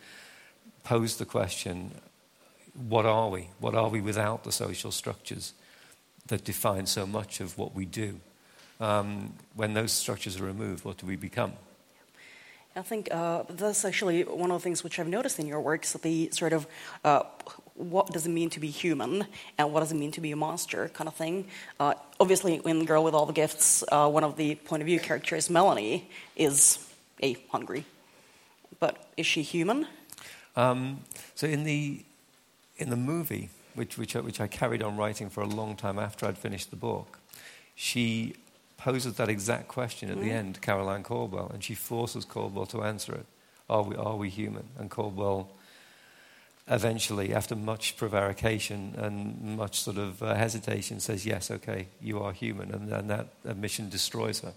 [0.85, 1.91] pose the question
[2.89, 3.49] what are we?
[3.59, 5.55] What are we without the social structures
[6.27, 8.21] that define so much of what we do?
[8.81, 11.53] Um, when those structures are removed, what do we become?
[12.77, 15.81] I think uh, that's actually one of the things which I've noticed in your work.
[15.81, 16.67] works, the sort of
[17.05, 17.25] uh,
[17.75, 19.27] what does it mean to be human
[19.59, 21.47] and what does it mean to be a monster kind of thing.
[21.79, 25.01] Uh, obviously, in Girl with All the Gifts, uh, one of the point of view
[25.01, 26.79] characters, Melanie, is
[27.23, 27.85] a hungry.
[28.79, 29.87] But is she human?
[30.57, 31.01] Um,
[31.35, 32.05] so in the
[32.77, 33.51] in the movie,
[33.81, 36.69] which which I, which I carried on writing for a long time after I'd finished
[36.69, 37.19] the book,
[37.75, 38.35] she
[38.77, 40.25] poses that exact question at mm.
[40.25, 43.27] the end, Caroline Caldwell, and she forces Caldwell to answer it:
[43.71, 44.69] Are we are we human?
[44.79, 45.49] And Caldwell
[46.69, 52.33] eventually, after much prevarication and much sort of uh, hesitation, says, Yes, okay, you are
[52.33, 52.71] human.
[52.73, 54.53] And, and that admission destroys her,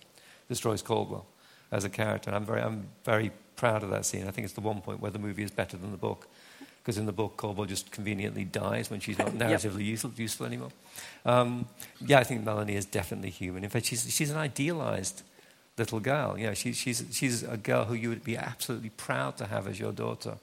[0.50, 1.26] destroys Caldwell
[1.72, 2.30] as a character.
[2.30, 4.28] And I'm very, I'm very proud of that scene.
[4.28, 6.28] I think it's the one point where the movie is better than the book.
[6.84, 10.72] Because in the book, Caldwell just conveniently dies when she's not narratively useful, useful, anymore.
[11.26, 11.66] Um,
[12.06, 13.64] yeah, I think Melanie is definitely human.
[13.64, 15.24] In fact, she's, she's an idealized
[15.78, 16.38] little girl.
[16.38, 19.66] You know, she, she's, she's a girl who you would be absolutely proud to have
[19.66, 20.36] as your daughter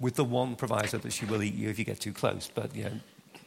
[0.00, 2.50] with the one proviso that she will eat you if you get too close.
[2.52, 2.92] But you know,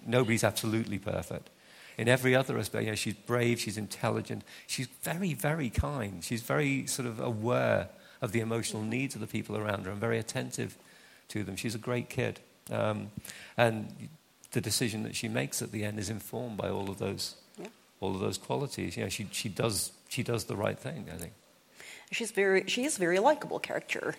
[0.06, 1.50] nobody's absolutely perfect.
[1.98, 6.24] In every other aspect, you know, she's brave, she's intelligent, she's very, very kind.
[6.24, 7.90] She's very sort of aware
[8.22, 10.78] of the emotional needs of the people around her and very attentive
[11.30, 11.56] to them.
[11.56, 12.40] She's a great kid.
[12.72, 13.12] Um,
[13.58, 14.10] and
[14.52, 17.68] the decision that she makes at the end is informed by all of those, yeah.
[18.00, 18.98] all of those qualities.
[18.98, 21.34] You know, she, she, does, she does the right thing, I think.
[22.12, 24.16] She's very, she is a very likable character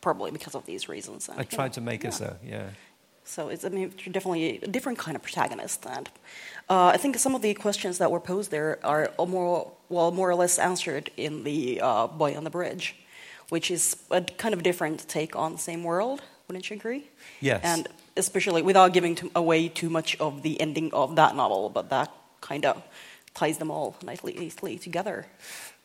[0.00, 1.28] probably because of these reasons.
[1.28, 2.08] And, I tried know, to make yeah.
[2.08, 2.68] it so, yeah.
[3.24, 5.86] So it's I mean, definitely a different kind of protagonist.
[5.86, 6.08] And
[6.68, 10.28] uh, I think some of the questions that were posed there are more, well, more
[10.28, 12.96] or less answered in the uh, Boy on the Bridge,
[13.48, 16.22] which is a kind of different take on the same world.
[16.48, 17.08] Wouldn't you agree?
[17.40, 17.60] Yes.
[17.64, 21.90] And especially without giving to, away too much of the ending of that novel, but
[21.90, 22.82] that kind of
[23.34, 25.26] ties them all nicely, together.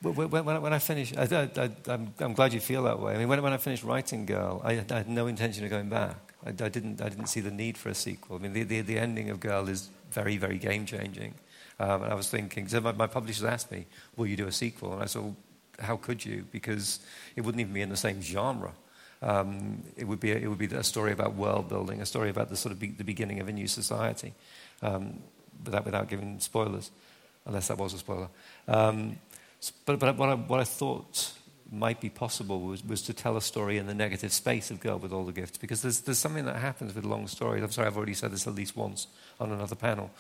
[0.02, 1.50] When, when, when I finished, I,
[1.88, 3.16] am glad you feel that way.
[3.16, 5.90] I mean, when, when I finished writing Girl, I, I, had no intention of going
[5.90, 6.34] back.
[6.46, 8.38] I, I, didn't, I didn't see the need for a sequel.
[8.38, 11.34] I mean, the, the, the ending of Girl is very, very game changing.
[11.80, 14.52] Um, and I was thinking, so my, my publishers asked me, will you do a
[14.52, 14.94] sequel?
[14.94, 15.36] And I said,
[15.80, 16.46] how could you?
[16.52, 17.00] Because
[17.36, 18.72] it wouldn't even be in the same genre.
[19.22, 22.30] Um, it, would be a, it would be a story about world building, a story
[22.30, 24.34] about the sort of be, the beginning of a new society,
[24.82, 25.20] um,
[25.64, 26.92] without, without giving spoilers,
[27.46, 28.30] unless that was a spoiler.
[28.68, 29.20] Um,
[29.86, 31.34] but, but what, I, what I thought
[31.72, 34.98] might be possible was, was to tell a story in the negative space of Girl
[34.98, 37.64] with All the Gifts, because there's, there's something that happens with long stories.
[37.64, 39.08] I'm sorry, I've already said this at least once
[39.40, 40.12] on another panel.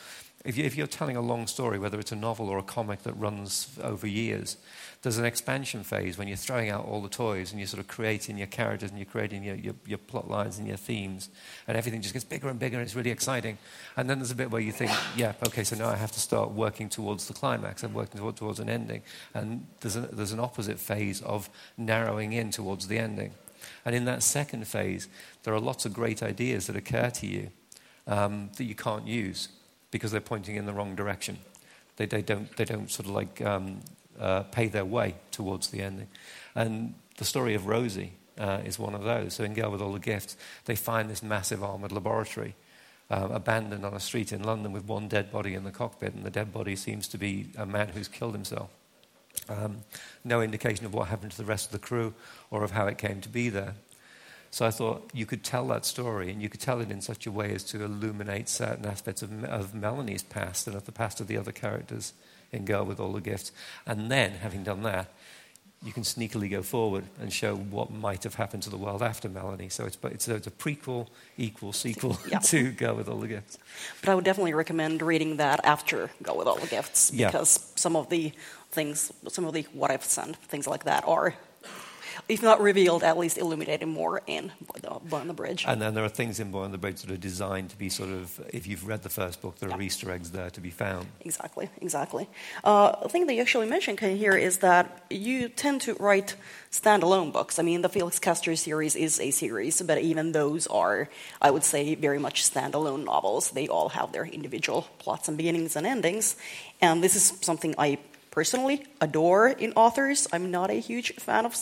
[0.45, 3.03] If, you, if you're telling a long story, whether it's a novel or a comic
[3.03, 4.55] that runs over years,
[5.01, 7.88] there's an expansion phase when you're throwing out all the toys and you're sort of
[7.88, 11.29] creating your characters and you're creating your, your, your plot lines and your themes,
[11.67, 13.57] and everything just gets bigger and bigger and it's really exciting.
[13.95, 16.19] And then there's a bit where you think, yeah, okay, so now I have to
[16.19, 17.83] start working towards the climax.
[17.83, 19.03] I'm working towards an ending.
[19.33, 21.38] And there's, there's an opposite phase of
[21.78, 23.32] narrowing in towards the ending.
[23.86, 25.08] And in that second phase,
[25.43, 27.52] there are lots of great ideas that occur to you
[28.08, 29.49] um, that you can't use
[29.91, 31.38] because they're pointing in the wrong direction.
[31.97, 33.82] They, they, don't, they don't sort of like um,
[34.19, 36.08] uh, pay their way towards the ending.
[36.56, 39.34] And the story of Rosie uh, is one of those.
[39.34, 42.56] So in Girl with All the Gifts, they find this massive armored laboratory
[43.10, 46.23] uh, abandoned on a street in London with one dead body in the cockpit, and
[46.23, 48.69] the dead body seems to be a man who's killed himself.
[49.47, 49.78] Um,
[50.23, 52.13] no indication of what happened to the rest of the crew
[52.52, 53.75] or of how it came to be there.
[54.52, 57.28] So I thought you could tell that story, and you could tell it in such
[57.28, 61.21] a way as to illuminate certain aspects of, of Melanie's past and of the past
[61.21, 62.13] of the other characters
[62.52, 63.52] in Girl with All the Gifts.
[63.86, 65.12] And then, having done that,
[65.84, 69.30] you can sneakily go forward and show what might have happened to the world after
[69.30, 69.69] Melanie.
[69.69, 72.39] So it's, it's, a, it's a prequel, equal sequel yeah.
[72.45, 73.58] to Girl with All the Gifts.
[74.02, 77.80] But I would definitely recommend reading that after Girl with All the Gifts because yeah.
[77.80, 78.34] some of the
[78.71, 81.36] things, some of the what ifs and things like that are
[82.27, 84.51] if not revealed, at least illuminated more in
[85.10, 85.65] Boy on the Bridge.
[85.67, 87.89] And then there are things in Boy on the Bridge that are designed to be
[87.89, 90.69] sort of, if you've read the first book, there are Easter eggs there to be
[90.69, 91.08] found.
[91.21, 92.29] Exactly, exactly.
[92.63, 96.36] Uh, a thing that you actually mentioned here is that you tend to write
[96.71, 97.58] standalone books.
[97.58, 101.10] I mean, the Felix Castor series is a series, but even those are,
[101.41, 103.51] I would say, very much standalone novels.
[103.51, 106.36] They all have their individual plots and beginnings and endings.
[106.82, 107.97] And this is something I
[108.39, 110.19] personally adore in authors.
[110.32, 111.54] I'm not a huge fan of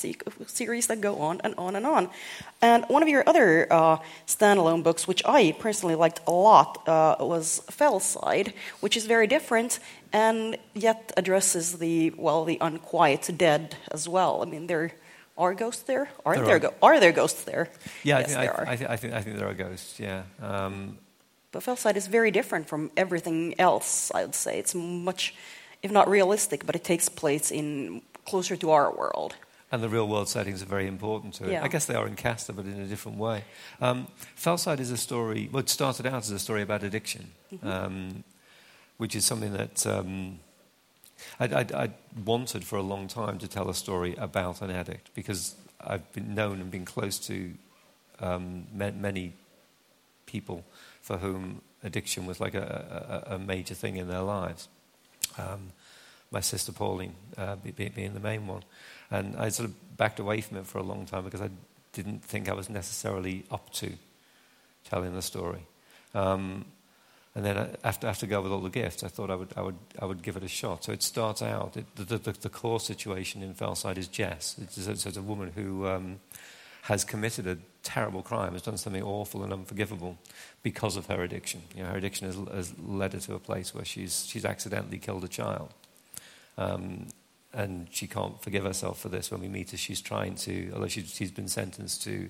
[0.60, 2.04] series that go on and on and on.
[2.62, 7.16] And one of your other uh, standalone books, which I personally liked a lot, uh,
[7.20, 9.80] was Fellside, which is very different
[10.14, 10.40] and
[10.76, 14.34] yet addresses the well, the unquiet dead as well.
[14.44, 14.92] I mean, there
[15.36, 16.06] are ghosts there.
[16.26, 16.60] Aren't there?
[16.60, 16.94] there are.
[16.94, 17.66] are there ghosts there?
[18.04, 18.68] Yeah, yes, I, think, there I, are.
[18.74, 20.00] I, th- I, think, I think there are ghosts.
[20.00, 20.22] Yeah.
[20.42, 20.98] Um,
[21.52, 24.12] but Fellside is very different from everything else.
[24.14, 25.34] I would say it's much
[25.84, 29.36] if not realistic, but it takes place in closer to our world.
[29.72, 31.52] And the real world settings are very important to it.
[31.52, 31.64] Yeah.
[31.64, 33.44] I guess they are in Castor, but in a different way.
[33.82, 37.32] Um, Fellside is a story, well, it started out as a story about addiction,
[37.64, 38.24] um,
[38.98, 40.40] which is something that um,
[41.40, 41.94] I'd, I'd, I'd
[42.26, 46.34] wanted for a long time to tell a story about an addict because I've been
[46.34, 47.54] known and been close to
[48.20, 49.34] um, many
[50.26, 50.64] people
[51.02, 54.70] for whom addiction was like a, a, a major thing in their lives.
[55.38, 55.72] Um,
[56.32, 58.64] my sister Pauline uh, be, be- being the main one.
[59.10, 61.50] And I sort of backed away from it for a long time because I
[61.94, 63.92] didn't think I was necessarily up to
[64.84, 65.66] telling the story.
[66.14, 66.66] Um,
[67.36, 69.78] and then after, after Girl With All the Gifts, I thought I would, I would,
[70.00, 70.84] I would give it a shot.
[70.84, 74.56] So it starts out, it, the, the, the core situation in Fellside is Jess.
[74.62, 76.20] It's, it's, it's a woman who um,
[76.88, 80.18] has committed a terrible crime, has done something awful and unforgivable
[80.64, 81.62] because of her addiction.
[81.76, 84.98] You know, her addiction has, has led her to a place where she's, she's accidentally
[84.98, 85.74] killed a child.
[86.58, 87.08] Um,
[87.54, 89.30] and she can't forgive herself for this.
[89.32, 92.30] When we meet her, she's trying to, although she's, she's been sentenced to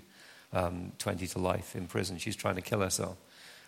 [0.54, 3.18] um, 20 to life in prison, she's trying to kill herself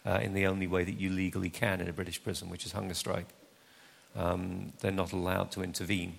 [0.07, 2.71] uh, in the only way that you legally can in a British prison, which is
[2.71, 3.27] hunger strike.
[4.15, 6.17] Um, they're not allowed to intervene.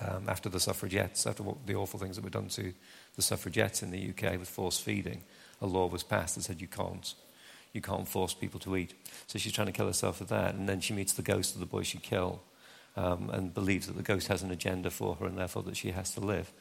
[0.00, 2.72] Um, after the suffragettes, after what, the awful things that were done to
[3.18, 5.24] the suffragettes in the UK with forced feeding,
[5.60, 7.14] a law was passed that said you can't,
[7.72, 8.94] you can't force people to eat.
[9.26, 11.60] So she's trying to kill herself with that, and then she meets the ghost of
[11.60, 12.38] the boy she killed,
[12.96, 15.90] um, and believes that the ghost has an agenda for her, and therefore that she
[15.90, 16.52] has to live.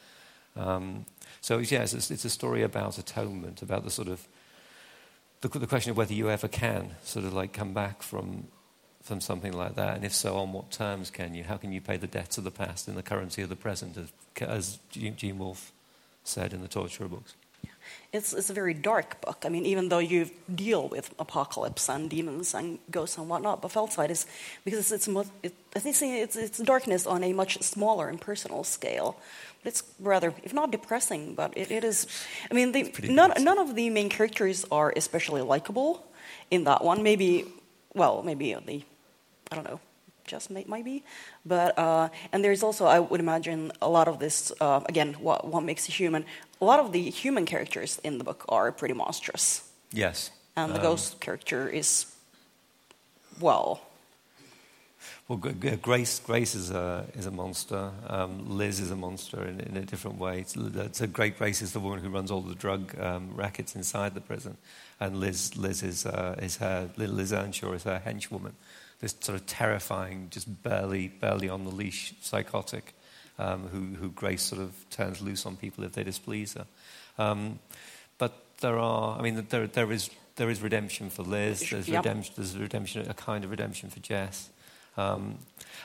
[0.55, 1.05] Um,
[1.41, 4.27] so yes, it's, it's a story about atonement, about the sort of
[5.41, 8.47] the, the question of whether you ever can sort of like come back from
[9.03, 11.43] from something like that, and if so, on what terms can you?
[11.43, 13.95] How can you pay the debts of the past in the currency of the present,
[13.95, 15.71] as, as Gene, Gene Wolfe
[16.27, 17.35] said in the torture books?
[18.13, 19.43] It's, it's a very dark book.
[19.45, 23.71] I mean, even though you deal with apocalypse and demons and ghosts and whatnot, but
[23.71, 24.25] Fellside is
[24.63, 28.63] because it's, it's, it, I think it's, it's darkness on a much smaller and personal
[28.63, 29.19] scale.
[29.61, 32.07] But it's rather, if not depressing, but it, it is.
[32.49, 36.05] I mean, the, none, none of the main characters are especially likable
[36.49, 37.03] in that one.
[37.03, 37.45] Maybe,
[37.93, 38.83] well, maybe the,
[39.51, 39.79] I don't know,
[40.27, 41.03] just may, might be.
[41.45, 44.51] But uh, and there's also, I would imagine, a lot of this.
[44.61, 46.25] Uh, again, what what makes a human?
[46.61, 49.61] A lot of the human characters in the book are pretty monstrous,
[49.91, 50.31] Yes.
[50.55, 52.05] and the Um, ghost character is,
[53.39, 53.81] well,
[55.27, 55.37] Well,
[55.81, 57.91] Grace, Grace is a, is a monster.
[58.07, 60.39] Um, Liz is a monster in, in a different way.
[60.39, 63.75] It's, it's a great Grace is the woman who runs all the drug um, rackets
[63.75, 64.55] inside the prison,
[64.99, 68.53] and Liz, Liz is, uh, is her Liz Earnshaw is her henchwoman.
[68.99, 72.95] This sort of terrifying, just barely, barely on the leash psychotic,
[73.37, 76.65] um, who, who Grace sort of turns loose on people if they displease her.
[77.19, 77.59] Um,
[78.17, 81.67] but there are, I mean, there, there is there is redemption for Liz.
[81.69, 82.05] There's Yep.
[82.05, 82.33] redemption.
[82.37, 84.49] There's redemption, a kind of redemption for Jess.
[84.95, 85.39] Um,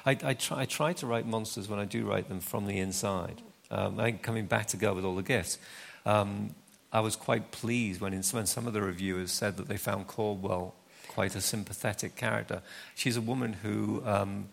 [0.06, 2.78] I, I, try, I try to write monsters when I do write them from the
[2.78, 3.42] inside.
[3.70, 5.58] Um, I think coming back to Girl with all the gifts,
[6.06, 6.54] um,
[6.92, 10.06] I was quite pleased when, in, when some of the reviewers said that they found
[10.06, 10.74] Caldwell
[11.14, 12.62] quite a sympathetic character.
[12.94, 14.48] She's a woman who um,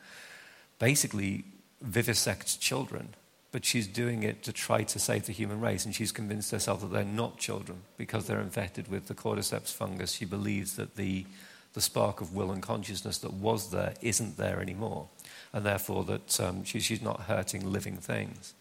[0.77, 1.45] basically
[1.81, 3.15] vivisects children,
[3.51, 6.81] but she's doing it to try to save the human race, and she's convinced herself
[6.81, 10.13] that they're not children because they're infected with the cordyceps fungus.
[10.13, 11.25] She believes that the,
[11.73, 15.07] the spark of will and consciousness that was there isn't there anymore,
[15.53, 18.53] and therefore that um, she, she's not hurting living things.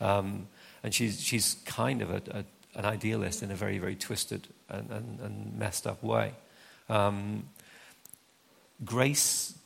[0.00, 0.48] Um,
[0.82, 2.44] and she's, she's kind of a, a,
[2.78, 6.32] an idealist in a very, very twisted and, and, and messed up way.
[6.88, 7.44] Um,
[8.84, 9.56] Grace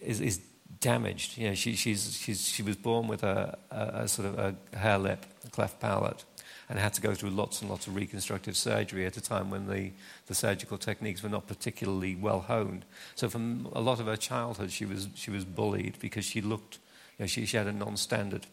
[0.00, 0.40] is, is
[0.80, 1.38] damaged.
[1.38, 4.76] You know, she, she's, she's, she was born with a, a, a sort of a
[4.76, 6.24] hare lip, a cleft palate,
[6.68, 9.66] and had to go through lots and lots of reconstructive surgery at a time when
[9.68, 9.90] the,
[10.26, 12.84] the surgical techniques were not particularly well honed.
[13.14, 16.78] So, for a lot of her childhood, she was, she was bullied because she looked,
[17.18, 18.46] you know, she, she had a non standard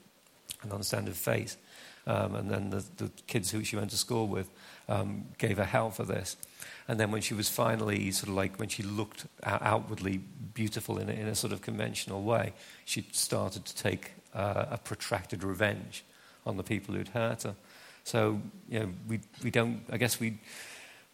[0.65, 1.58] a non-standard face.
[2.08, 4.49] Um, and then the, the kids who she went to school with
[4.88, 6.38] um, gave her hell for this.
[6.87, 10.19] And then when she was finally sort of like, when she looked outwardly
[10.53, 12.53] beautiful in a, in a sort of conventional way,
[12.85, 16.03] she started to take uh, a protracted revenge
[16.45, 17.55] on the people who'd hurt her.
[18.03, 20.37] So, you know, we, we don't, I guess we,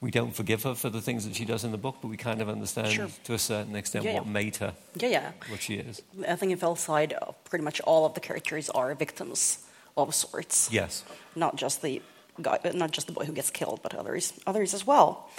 [0.01, 2.17] we don't forgive her for the things that she does in the book, but we
[2.17, 3.07] kind of understand Sure.
[3.23, 4.31] to a certain extent Yeah, what yeah.
[4.31, 5.31] made her yeah, yeah.
[5.47, 6.01] what she is.
[6.27, 7.13] I think in Fellside,
[7.45, 9.59] pretty much all of the characters are victims
[9.95, 10.69] of sorts.
[10.69, 11.05] Yes.
[11.35, 12.01] not just the
[12.41, 15.29] guy, not just the boy who gets killed, but others, others as well.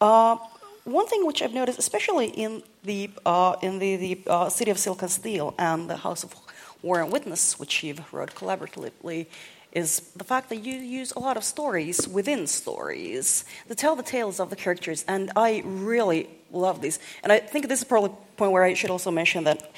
[0.00, 0.36] Uh,
[0.84, 4.78] one thing which I've noticed, especially in the uh, in the, the uh, City of
[4.78, 6.34] Silk and Steel and the House of
[6.82, 9.26] War and Witness, which you've wrote collaboratively,
[9.72, 14.02] is the fact that you use a lot of stories within stories to tell the
[14.02, 16.98] tales of the characters, and I really love these.
[17.22, 19.70] And I think this is probably a point where I should also mention that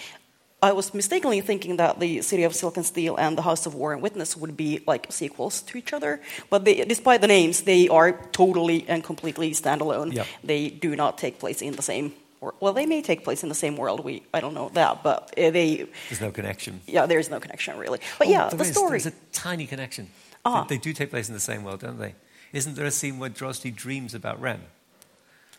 [0.62, 3.74] I was mistakenly thinking that the City of Silk and Steel and the House of
[3.74, 6.20] War and Witness would be like sequels to each other.
[6.50, 10.12] But they, despite the names, they are totally and completely standalone.
[10.12, 10.26] Yep.
[10.44, 12.12] They do not take place in the same.
[12.40, 14.04] wor- Well, they may take place in the same world.
[14.04, 15.86] We I don't know that, but uh, they.
[16.10, 16.80] There's no connection.
[16.86, 18.00] Yeah, there is no connection really.
[18.18, 18.70] But Oh, yeah, the is.
[18.72, 18.90] story.
[19.00, 20.08] There's a tiny connection.
[20.44, 20.64] Ah.
[20.68, 22.14] They, they do take place in the same world, don't they?
[22.52, 24.60] Isn't there a scene where Drosdy dreams about Rem?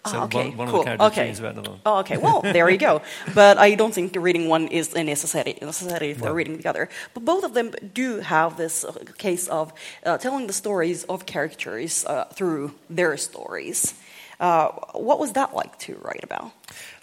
[0.06, 0.80] So Ah, okay, one, one cool.
[0.82, 1.48] of the characters okay.
[1.48, 1.78] about another.
[1.86, 2.18] Oh, okay.
[2.18, 3.02] Well, there you go.
[3.36, 6.90] But I don't think reading one is a necessity, necessity for reading the other.
[7.14, 9.72] But both of them do have this uh, case of
[10.06, 13.94] uh, telling the stories of characters uh, through their stories.
[14.40, 16.52] Uh, what was that like to write about?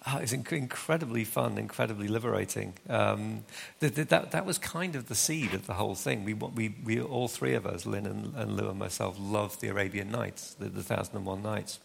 [0.08, 2.72] Oh, it's inc- incredibly fun, incredibly liberating.
[2.88, 3.44] Um,
[3.78, 6.24] th- th- that, that was kind of the seed of the whole thing.
[6.24, 9.68] We, we, we all three of us, Lynn and, and Lou and myself, loved the
[9.68, 11.78] Arabian Nights, the, the Thousand and One Nights.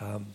[0.00, 0.26] Um,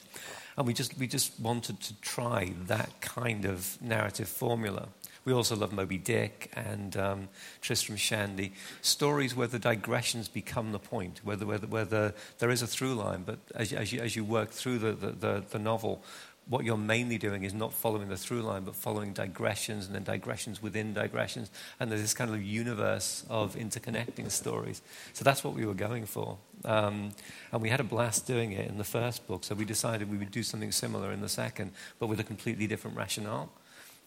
[0.57, 4.89] and we just, we just wanted to try that kind of narrative formula.
[5.23, 7.29] We also love Moby Dick and um,
[7.61, 12.13] Tristram Shandy, stories where the digressions become the point, where, the, where, the, where the,
[12.39, 15.11] there is a through line, but as, as, you, as you work through the, the,
[15.11, 16.03] the, the novel,
[16.51, 20.03] what you're mainly doing is not following the through line, but following digressions and then
[20.03, 21.49] digressions within digressions.
[21.79, 24.81] And there's this kind of universe of interconnecting stories.
[25.13, 26.37] So that's what we were going for.
[26.65, 27.11] Um,
[27.53, 30.17] and we had a blast doing it in the first book, so we decided we
[30.17, 33.49] would do something similar in the second, but with a completely different rationale.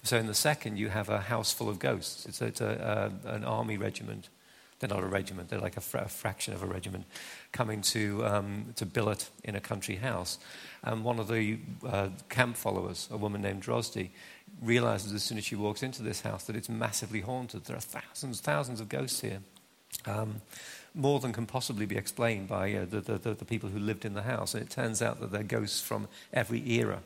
[0.03, 2.26] So in the second, you have a house full of ghosts.
[2.26, 4.28] It's, a, it's a, uh, an army regiment.
[4.85, 7.07] They're not a regiment, they're like a, fra- a fraction of a regiment
[7.53, 10.37] coming to, um, to billet in a country house.
[10.82, 11.59] And one of the
[11.89, 14.11] uh, camp followers, a woman named Drosdy,
[14.61, 17.64] realizes as soon as she walks into this house that it's massively haunted.
[17.64, 19.41] There are thousands, thousands of ghosts here.
[20.05, 20.43] Um,
[20.95, 24.12] more than can possibly be explained by uh, the, the, the people who lived in
[24.12, 24.53] the house.
[24.53, 27.01] And it turns out that they're ghosts from every era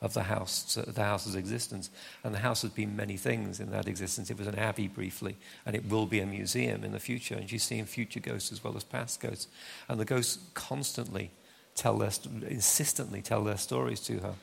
[0.00, 1.90] of the house, the house's existence.
[2.22, 4.30] And the house has been many things in that existence.
[4.30, 7.34] It was an abbey briefly, and it will be a museum in the future.
[7.34, 9.48] And she's seeing future ghosts as well as past ghosts.
[9.88, 11.30] And the ghosts constantly
[11.74, 12.10] tell their,
[12.48, 14.34] insistently tell their stories to her.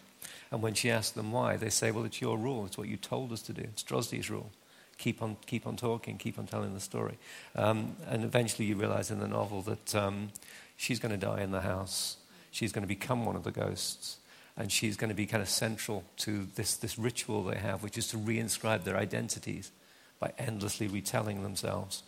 [0.52, 2.66] And when she asks them why, they say, well, it's your rule.
[2.66, 3.64] It's what you told us to do.
[3.64, 4.52] It's Drosdy's rule.
[5.00, 7.18] Keep on, keep on talking, keep on telling the story.
[7.56, 10.30] Um, and eventually you realize in the novel that um,
[10.78, 12.18] she's going to die in the house.
[12.52, 14.18] She's going to become one of the ghosts.
[14.56, 17.98] And she's going to be kind of central to this, this ritual they have, which
[17.98, 19.72] is to reinscribe their identities
[20.20, 22.04] by endlessly retelling themselves.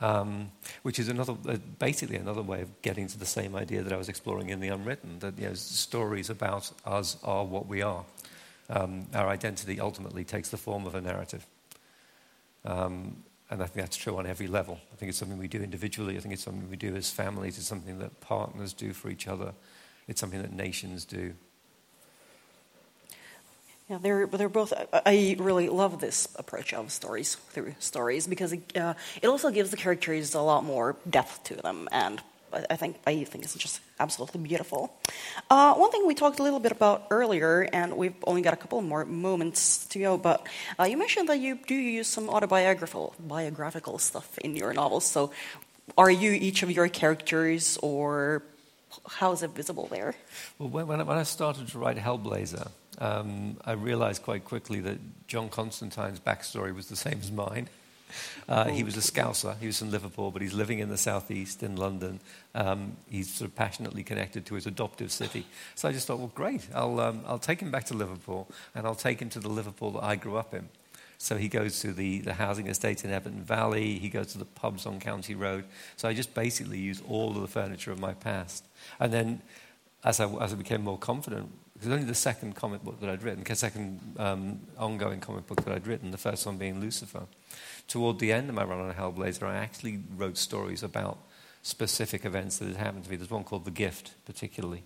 [0.00, 3.92] Um, which is another, uh, basically another way of getting to the same idea that
[3.92, 7.80] I was exploring in the unwritten, that you know, stories about us are what we
[7.80, 8.04] are.
[8.68, 11.46] Um, our identity ultimately takes the form of a narrative.
[12.64, 14.80] Um, and I think that's true on every level.
[14.92, 16.16] I think it's something we do individually.
[16.16, 17.58] I think it's something we do as families.
[17.58, 19.52] It's something that partners do for each other.
[20.08, 21.34] It's something that nations do.
[23.88, 24.72] Yeah, they're they're both.
[24.92, 29.70] I- really love this approach of stories through stories because it, uh, it also gives
[29.70, 32.20] the characters a lot more depth to them, and
[32.52, 34.92] I I think I think it's just absolutely beautiful.
[35.48, 38.56] Uh, one thing we talked a little bit about earlier, and we've only got a
[38.56, 40.48] couple more moments to go, but
[40.80, 45.04] uh, you mentioned that you do use some autobiographical biographical stuff in your novels.
[45.04, 45.30] So,
[45.96, 48.42] are you each of your characters, or
[49.08, 50.14] how is it visible there?
[50.58, 54.80] Well, when, when, I, when I started to write Hellblazer, um, I realized quite quickly
[54.80, 57.68] that John Constantine's backstory was the same as mine.
[58.48, 59.58] Uh, he was a Scouser.
[59.58, 62.20] He was from Liverpool, but he's living in the southeast in London.
[62.54, 65.44] Um, he's sort of passionately connected to his adoptive city.
[65.74, 66.66] So I just thought, well, great.
[66.72, 69.90] I'll, um, I'll take him back to Liverpool, and I'll take him to the Liverpool
[69.92, 70.68] that I grew up in.
[71.18, 73.98] So he goes to the, the housing estates in Everton Valley.
[73.98, 75.64] He goes to the pubs on County Road.
[75.96, 78.65] So I just basically used all of the furniture of my past.
[79.00, 79.42] And then
[80.04, 83.22] as I, as I became more confident, because only the second comic book that I'd
[83.22, 87.24] written, the second um, ongoing comic book that I'd written, the first one being Lucifer,
[87.88, 91.18] toward the end of my run on Hellblazer, I actually wrote stories about
[91.62, 93.16] specific events that had happened to me.
[93.16, 94.84] There's one called The Gift, particularly,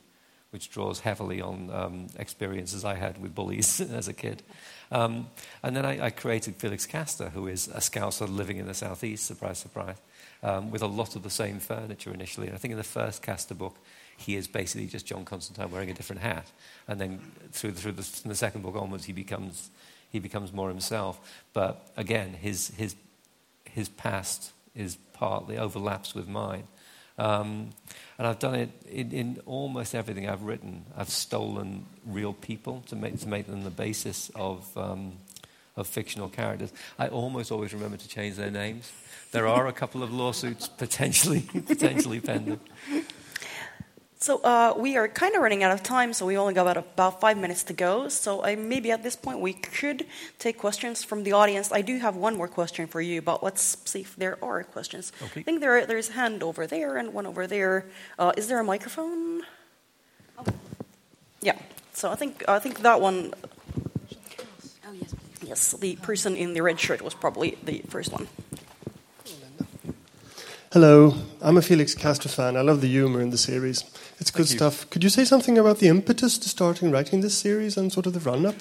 [0.51, 4.43] which draws heavily on um, experiences I had with bullies as a kid.
[4.91, 5.29] Um,
[5.63, 9.27] and then I, I, created Felix Castor, who is a Scouser living in the southeast,
[9.27, 9.97] surprise, surprise,
[10.43, 12.47] um, with a lot of the same furniture initially.
[12.47, 13.76] And I think in the first Castor book,
[14.16, 16.47] he is basically just John Constantine wearing a different hat.
[16.86, 17.20] And then
[17.53, 19.70] through, through the, the second book onwards, he becomes,
[20.11, 21.20] he becomes more himself.
[21.53, 22.95] But again, his, his,
[23.64, 26.64] his past is partly overlaps with mine.
[27.18, 27.70] Um,
[28.16, 30.86] and I've done it in, in, almost everything I've written.
[30.97, 35.12] I've stolen real people to make, to make them the basis of, um,
[35.77, 36.73] of fictional characters.
[36.99, 38.93] I almost always remember to change their names.
[39.33, 42.61] There are a couple of lawsuits potentially, potentially pending.
[44.23, 46.77] So uh, we are kind of running out of time, so we only got about,
[46.77, 48.09] about five minutes to go.
[48.09, 50.05] So I, maybe at this point we could
[50.39, 51.73] take questions from the audience.
[51.73, 55.11] I do have one more question for you, but let's see if there are questions.
[55.23, 55.41] Okay.
[55.41, 57.87] I think there, there's a hand over there and one over there.
[58.18, 59.43] Uh, is there a microphone?
[61.41, 61.57] Yeah.
[61.95, 63.33] So I think I think that one.
[64.87, 65.14] Oh, yes.
[65.51, 68.29] Yes, the person in the red shirt was probably the first one.
[70.73, 72.57] Hello, I'm a Felix Castor fan.
[72.57, 73.83] I love the humor in the series.
[74.21, 74.57] It's good Thank you.
[74.59, 74.89] stuff.
[74.91, 78.13] Could you say something about the impetus to starting writing this series and sort of
[78.13, 78.55] the run up?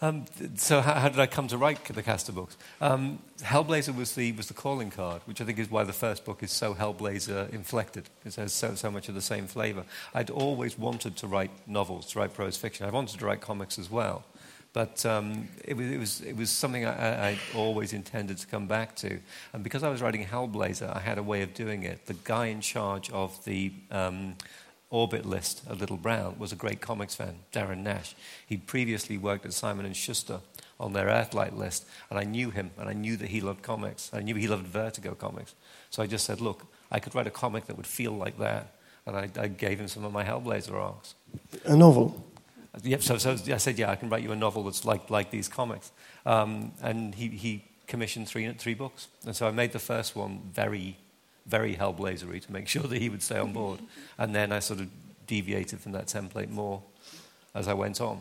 [0.00, 2.56] Um, so how, how did I come to write the Castor books?
[2.80, 6.24] Um, Hellblazer was the, was the calling card, which I think is why the first
[6.24, 8.08] book is so Hellblazer inflected.
[8.24, 9.82] It has so, so much of the same flavour.
[10.14, 12.86] I'd always wanted to write novels, to write prose fiction.
[12.86, 14.22] I wanted to write comics as well.
[14.72, 18.68] But um, it, was, it, was, it was something I, I, always intended to come
[18.68, 19.18] back to.
[19.52, 22.06] And because I was writing Hellblazer, I had a way of doing it.
[22.06, 24.36] The guy in charge of the um,
[24.90, 28.14] orbit list at Little Brown was a great comics fan, Darren Nash.
[28.46, 30.38] He'd previously worked at Simon and Schuster
[30.78, 34.08] on their Earthlight list, and I knew him, and I knew that he loved comics.
[34.12, 35.54] I knew he loved Vertigo comics.
[35.90, 38.74] So I just said, look, I could write a comic that would feel like that.
[39.06, 41.14] And I, I gave him some of my Hellblazer arcs.
[41.64, 42.24] A novel.
[42.82, 45.30] Yep, so, so I said, yeah, I can write you a novel that's like, like
[45.30, 45.90] these comics.
[46.24, 49.08] Um, and he, he commissioned three, three books.
[49.26, 50.96] And so I made the first one very,
[51.46, 53.80] very Hellblazery to make sure that he would stay on board.
[54.18, 54.88] And then I sort of
[55.26, 56.82] deviated from that template more
[57.54, 58.20] as I went on.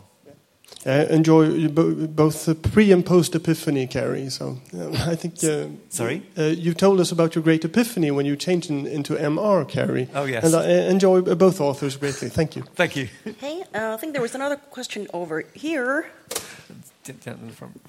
[0.85, 4.29] Uh, enjoy bo- both the pre and post epiphany, Carey.
[4.29, 5.43] So uh, I think.
[5.43, 6.23] Uh, Sorry?
[6.37, 10.07] Uh, you told us about your great epiphany when you changed in, into MR, Carey.
[10.15, 10.45] Oh, yes.
[10.45, 12.29] And I uh, enjoy both authors greatly.
[12.29, 12.63] Thank you.
[12.75, 13.09] Thank you.
[13.39, 16.09] Hey, uh, I think there was another question over here.
[17.03, 17.81] gentleman in the front.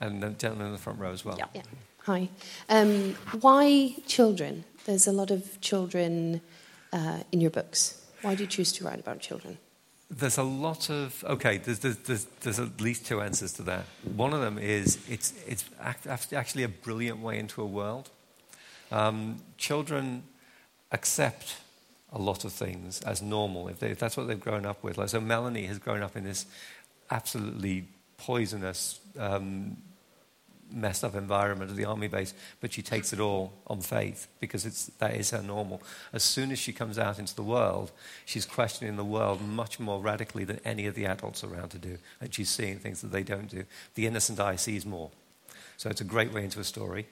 [0.00, 1.36] And the gentleman in the front row as well.
[1.38, 1.46] Yeah.
[1.54, 1.62] Yeah.
[2.06, 2.28] Hi.
[2.68, 4.64] Um, why children?
[4.84, 6.40] There's a lot of children
[6.92, 8.04] uh, in your books.
[8.22, 9.58] Why do you choose to write about children?
[10.14, 11.56] There's a lot of okay.
[11.56, 13.86] There's, there's, there's, there's at least two answers to that.
[14.14, 18.10] One of them is it's it's act- actually a brilliant way into a world.
[18.90, 20.24] Um, children
[20.90, 21.56] accept
[22.12, 24.98] a lot of things as normal if, they, if that's what they've grown up with.
[24.98, 26.44] Like so, Melanie has grown up in this
[27.10, 27.86] absolutely
[28.18, 29.76] poisonous, um,
[30.72, 34.66] messed up environment of the army base, but she takes it all on faith because
[34.66, 35.82] it's, that is her normal.
[36.12, 37.92] As soon as she comes out into the world,
[38.24, 41.98] she's questioning the world much more radically than any of the adults around to do,
[42.20, 43.64] and she's seeing things that they don't do.
[43.94, 45.10] The innocent eye sees more.
[45.76, 47.06] So it's a great way into a story.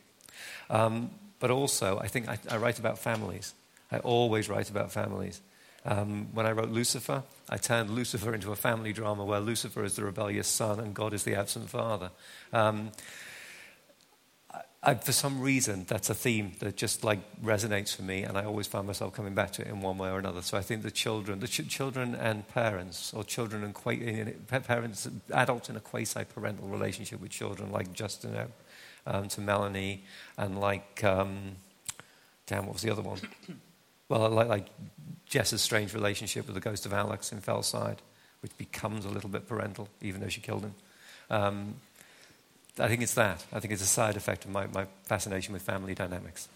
[0.68, 3.54] Um, but also, I think I, I write about families.
[3.90, 5.40] I always write about families.
[5.84, 9.96] Um, when I wrote Lucifer, I turned Lucifer into a family drama where Lucifer is
[9.96, 12.10] the rebellious son and God is the absent father.
[12.52, 12.92] Um,
[14.82, 18.44] I, for some reason, that's a theme that just like resonates for me, and I
[18.44, 20.40] always find myself coming back to it in one way or another.
[20.40, 23.94] So I think the children, the ch- children and parents, or children and qua-
[24.62, 28.34] parents, adults in a quasi-parental relationship with children, like Justin
[29.06, 30.04] um, to Melanie,
[30.38, 31.56] and like, um,
[32.46, 33.20] damn, what was the other one?
[34.08, 34.66] well, like, like
[35.26, 37.98] Jess's strange relationship with the ghost of Alex in Fellside,
[38.40, 40.74] which becomes a little bit parental, even though she killed him.
[41.28, 41.74] Um,
[42.78, 43.44] I think it's that.
[43.52, 46.48] I think it's a side effect of my, my fascination with family dynamics.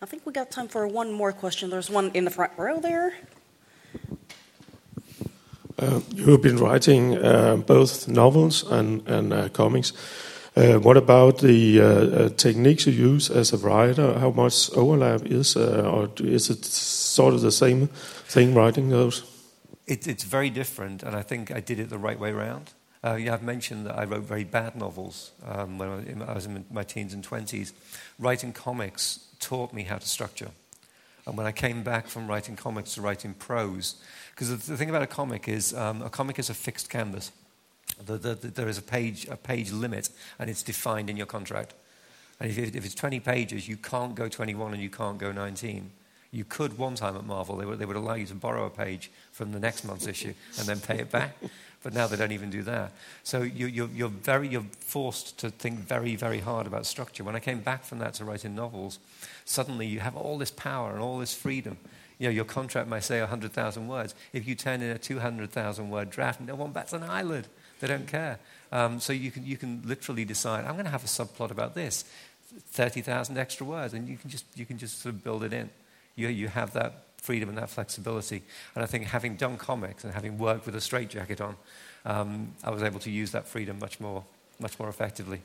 [0.00, 1.70] I think we got time for one more question.
[1.70, 3.14] There's one in the front row there.
[5.78, 9.92] Uh, you've been writing uh, both novels and, and uh, comics.
[10.54, 14.18] Uh, what about the uh, uh, techniques you use as a writer?
[14.18, 17.88] How much overlap is, or is it sort of the same
[18.28, 19.24] thing writing those?
[19.86, 22.72] It, it's very different, and I think I did it the right way around.
[23.04, 26.64] Uh, yeah, I've mentioned that I wrote very bad novels um, when I was, in,
[26.70, 27.72] my teens and 20s.
[28.18, 30.50] Writing comics taught me how to structure.
[31.26, 33.96] And when I came back from writing comics to writing prose,
[34.34, 37.32] because the, the, thing about a comic is um, a comic is a fixed canvas.
[38.04, 41.74] The, the, there is a page, a page limit, and it's defined in your contract.
[42.40, 45.90] And if, if it's 20 pages, you can't go 21 and you can't go 19.
[46.30, 48.70] You could one time at Marvel, they would, they would allow you to borrow a
[48.70, 51.36] page from the next month's issue and then pay it back.
[51.82, 52.92] But now they don't even do that.
[53.24, 57.24] So you, you're, you're, very, you're forced to think very, very hard about structure.
[57.24, 58.98] When I came back from that to writing novels,
[59.44, 61.76] suddenly you have all this power and all this freedom.
[62.18, 64.14] You know, your contract might say 100,000 words.
[64.32, 67.48] If you turn in a 200,000 word draft, no one bats an eyelid.
[67.80, 68.38] They don't care.
[68.70, 71.74] Um, so you can, you can literally decide, I'm going to have a subplot about
[71.74, 72.04] this.
[72.70, 75.70] 30,000 extra words, and you can just, you can just sort of build it in.
[76.14, 78.42] You, you have that freedom and that flexibility.
[78.74, 81.56] And I think having done comics and having worked with a straitjacket on,
[82.04, 84.24] um, I was able to use that freedom much more,
[84.58, 85.40] much more effectively.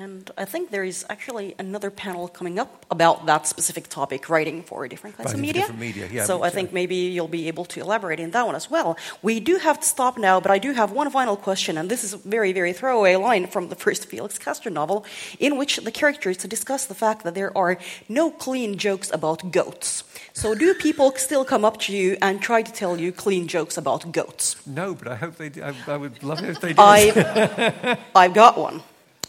[0.00, 4.62] And I think there is actually another panel coming up about that specific topic, writing
[4.62, 5.62] for different kinds Writing of media.
[5.62, 8.54] different media, yeah, so I think maybe you'll be able to elaborate in that one
[8.54, 8.96] as well.
[9.22, 12.04] We do have to stop now, but I do have one final question, and this
[12.04, 15.04] is a very, very throwaway line from the first Felix Castor novel,
[15.40, 17.76] in which the characters discuss the fact that there are
[18.08, 20.04] no clean jokes about goats.
[20.32, 23.76] So do people still come up to you and try to tell you clean jokes
[23.76, 24.54] about goats?
[24.64, 25.48] No, but I hope they.
[25.48, 25.64] Do.
[25.64, 26.78] I, I would love it if they did.
[26.78, 28.82] I've, I've got one.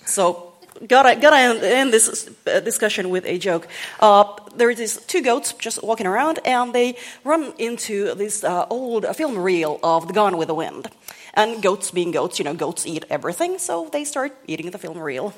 [0.05, 0.49] So,
[0.88, 3.67] gotta, gotta end, end this uh, discussion with a joke.
[3.99, 8.65] Uh, there are these two goats just walking around, and they run into this uh,
[8.69, 10.89] old film reel of The Gone with the Wind.
[11.34, 14.97] And goats, being goats, you know, goats eat everything, so they start eating the film
[14.97, 15.34] reel.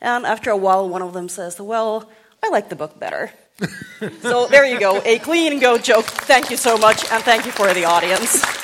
[0.00, 2.08] And after a while, one of them says, Well,
[2.42, 3.32] I like the book better.
[4.20, 6.04] so there you go, a clean goat joke.
[6.04, 8.63] Thank you so much, and thank you for the audience.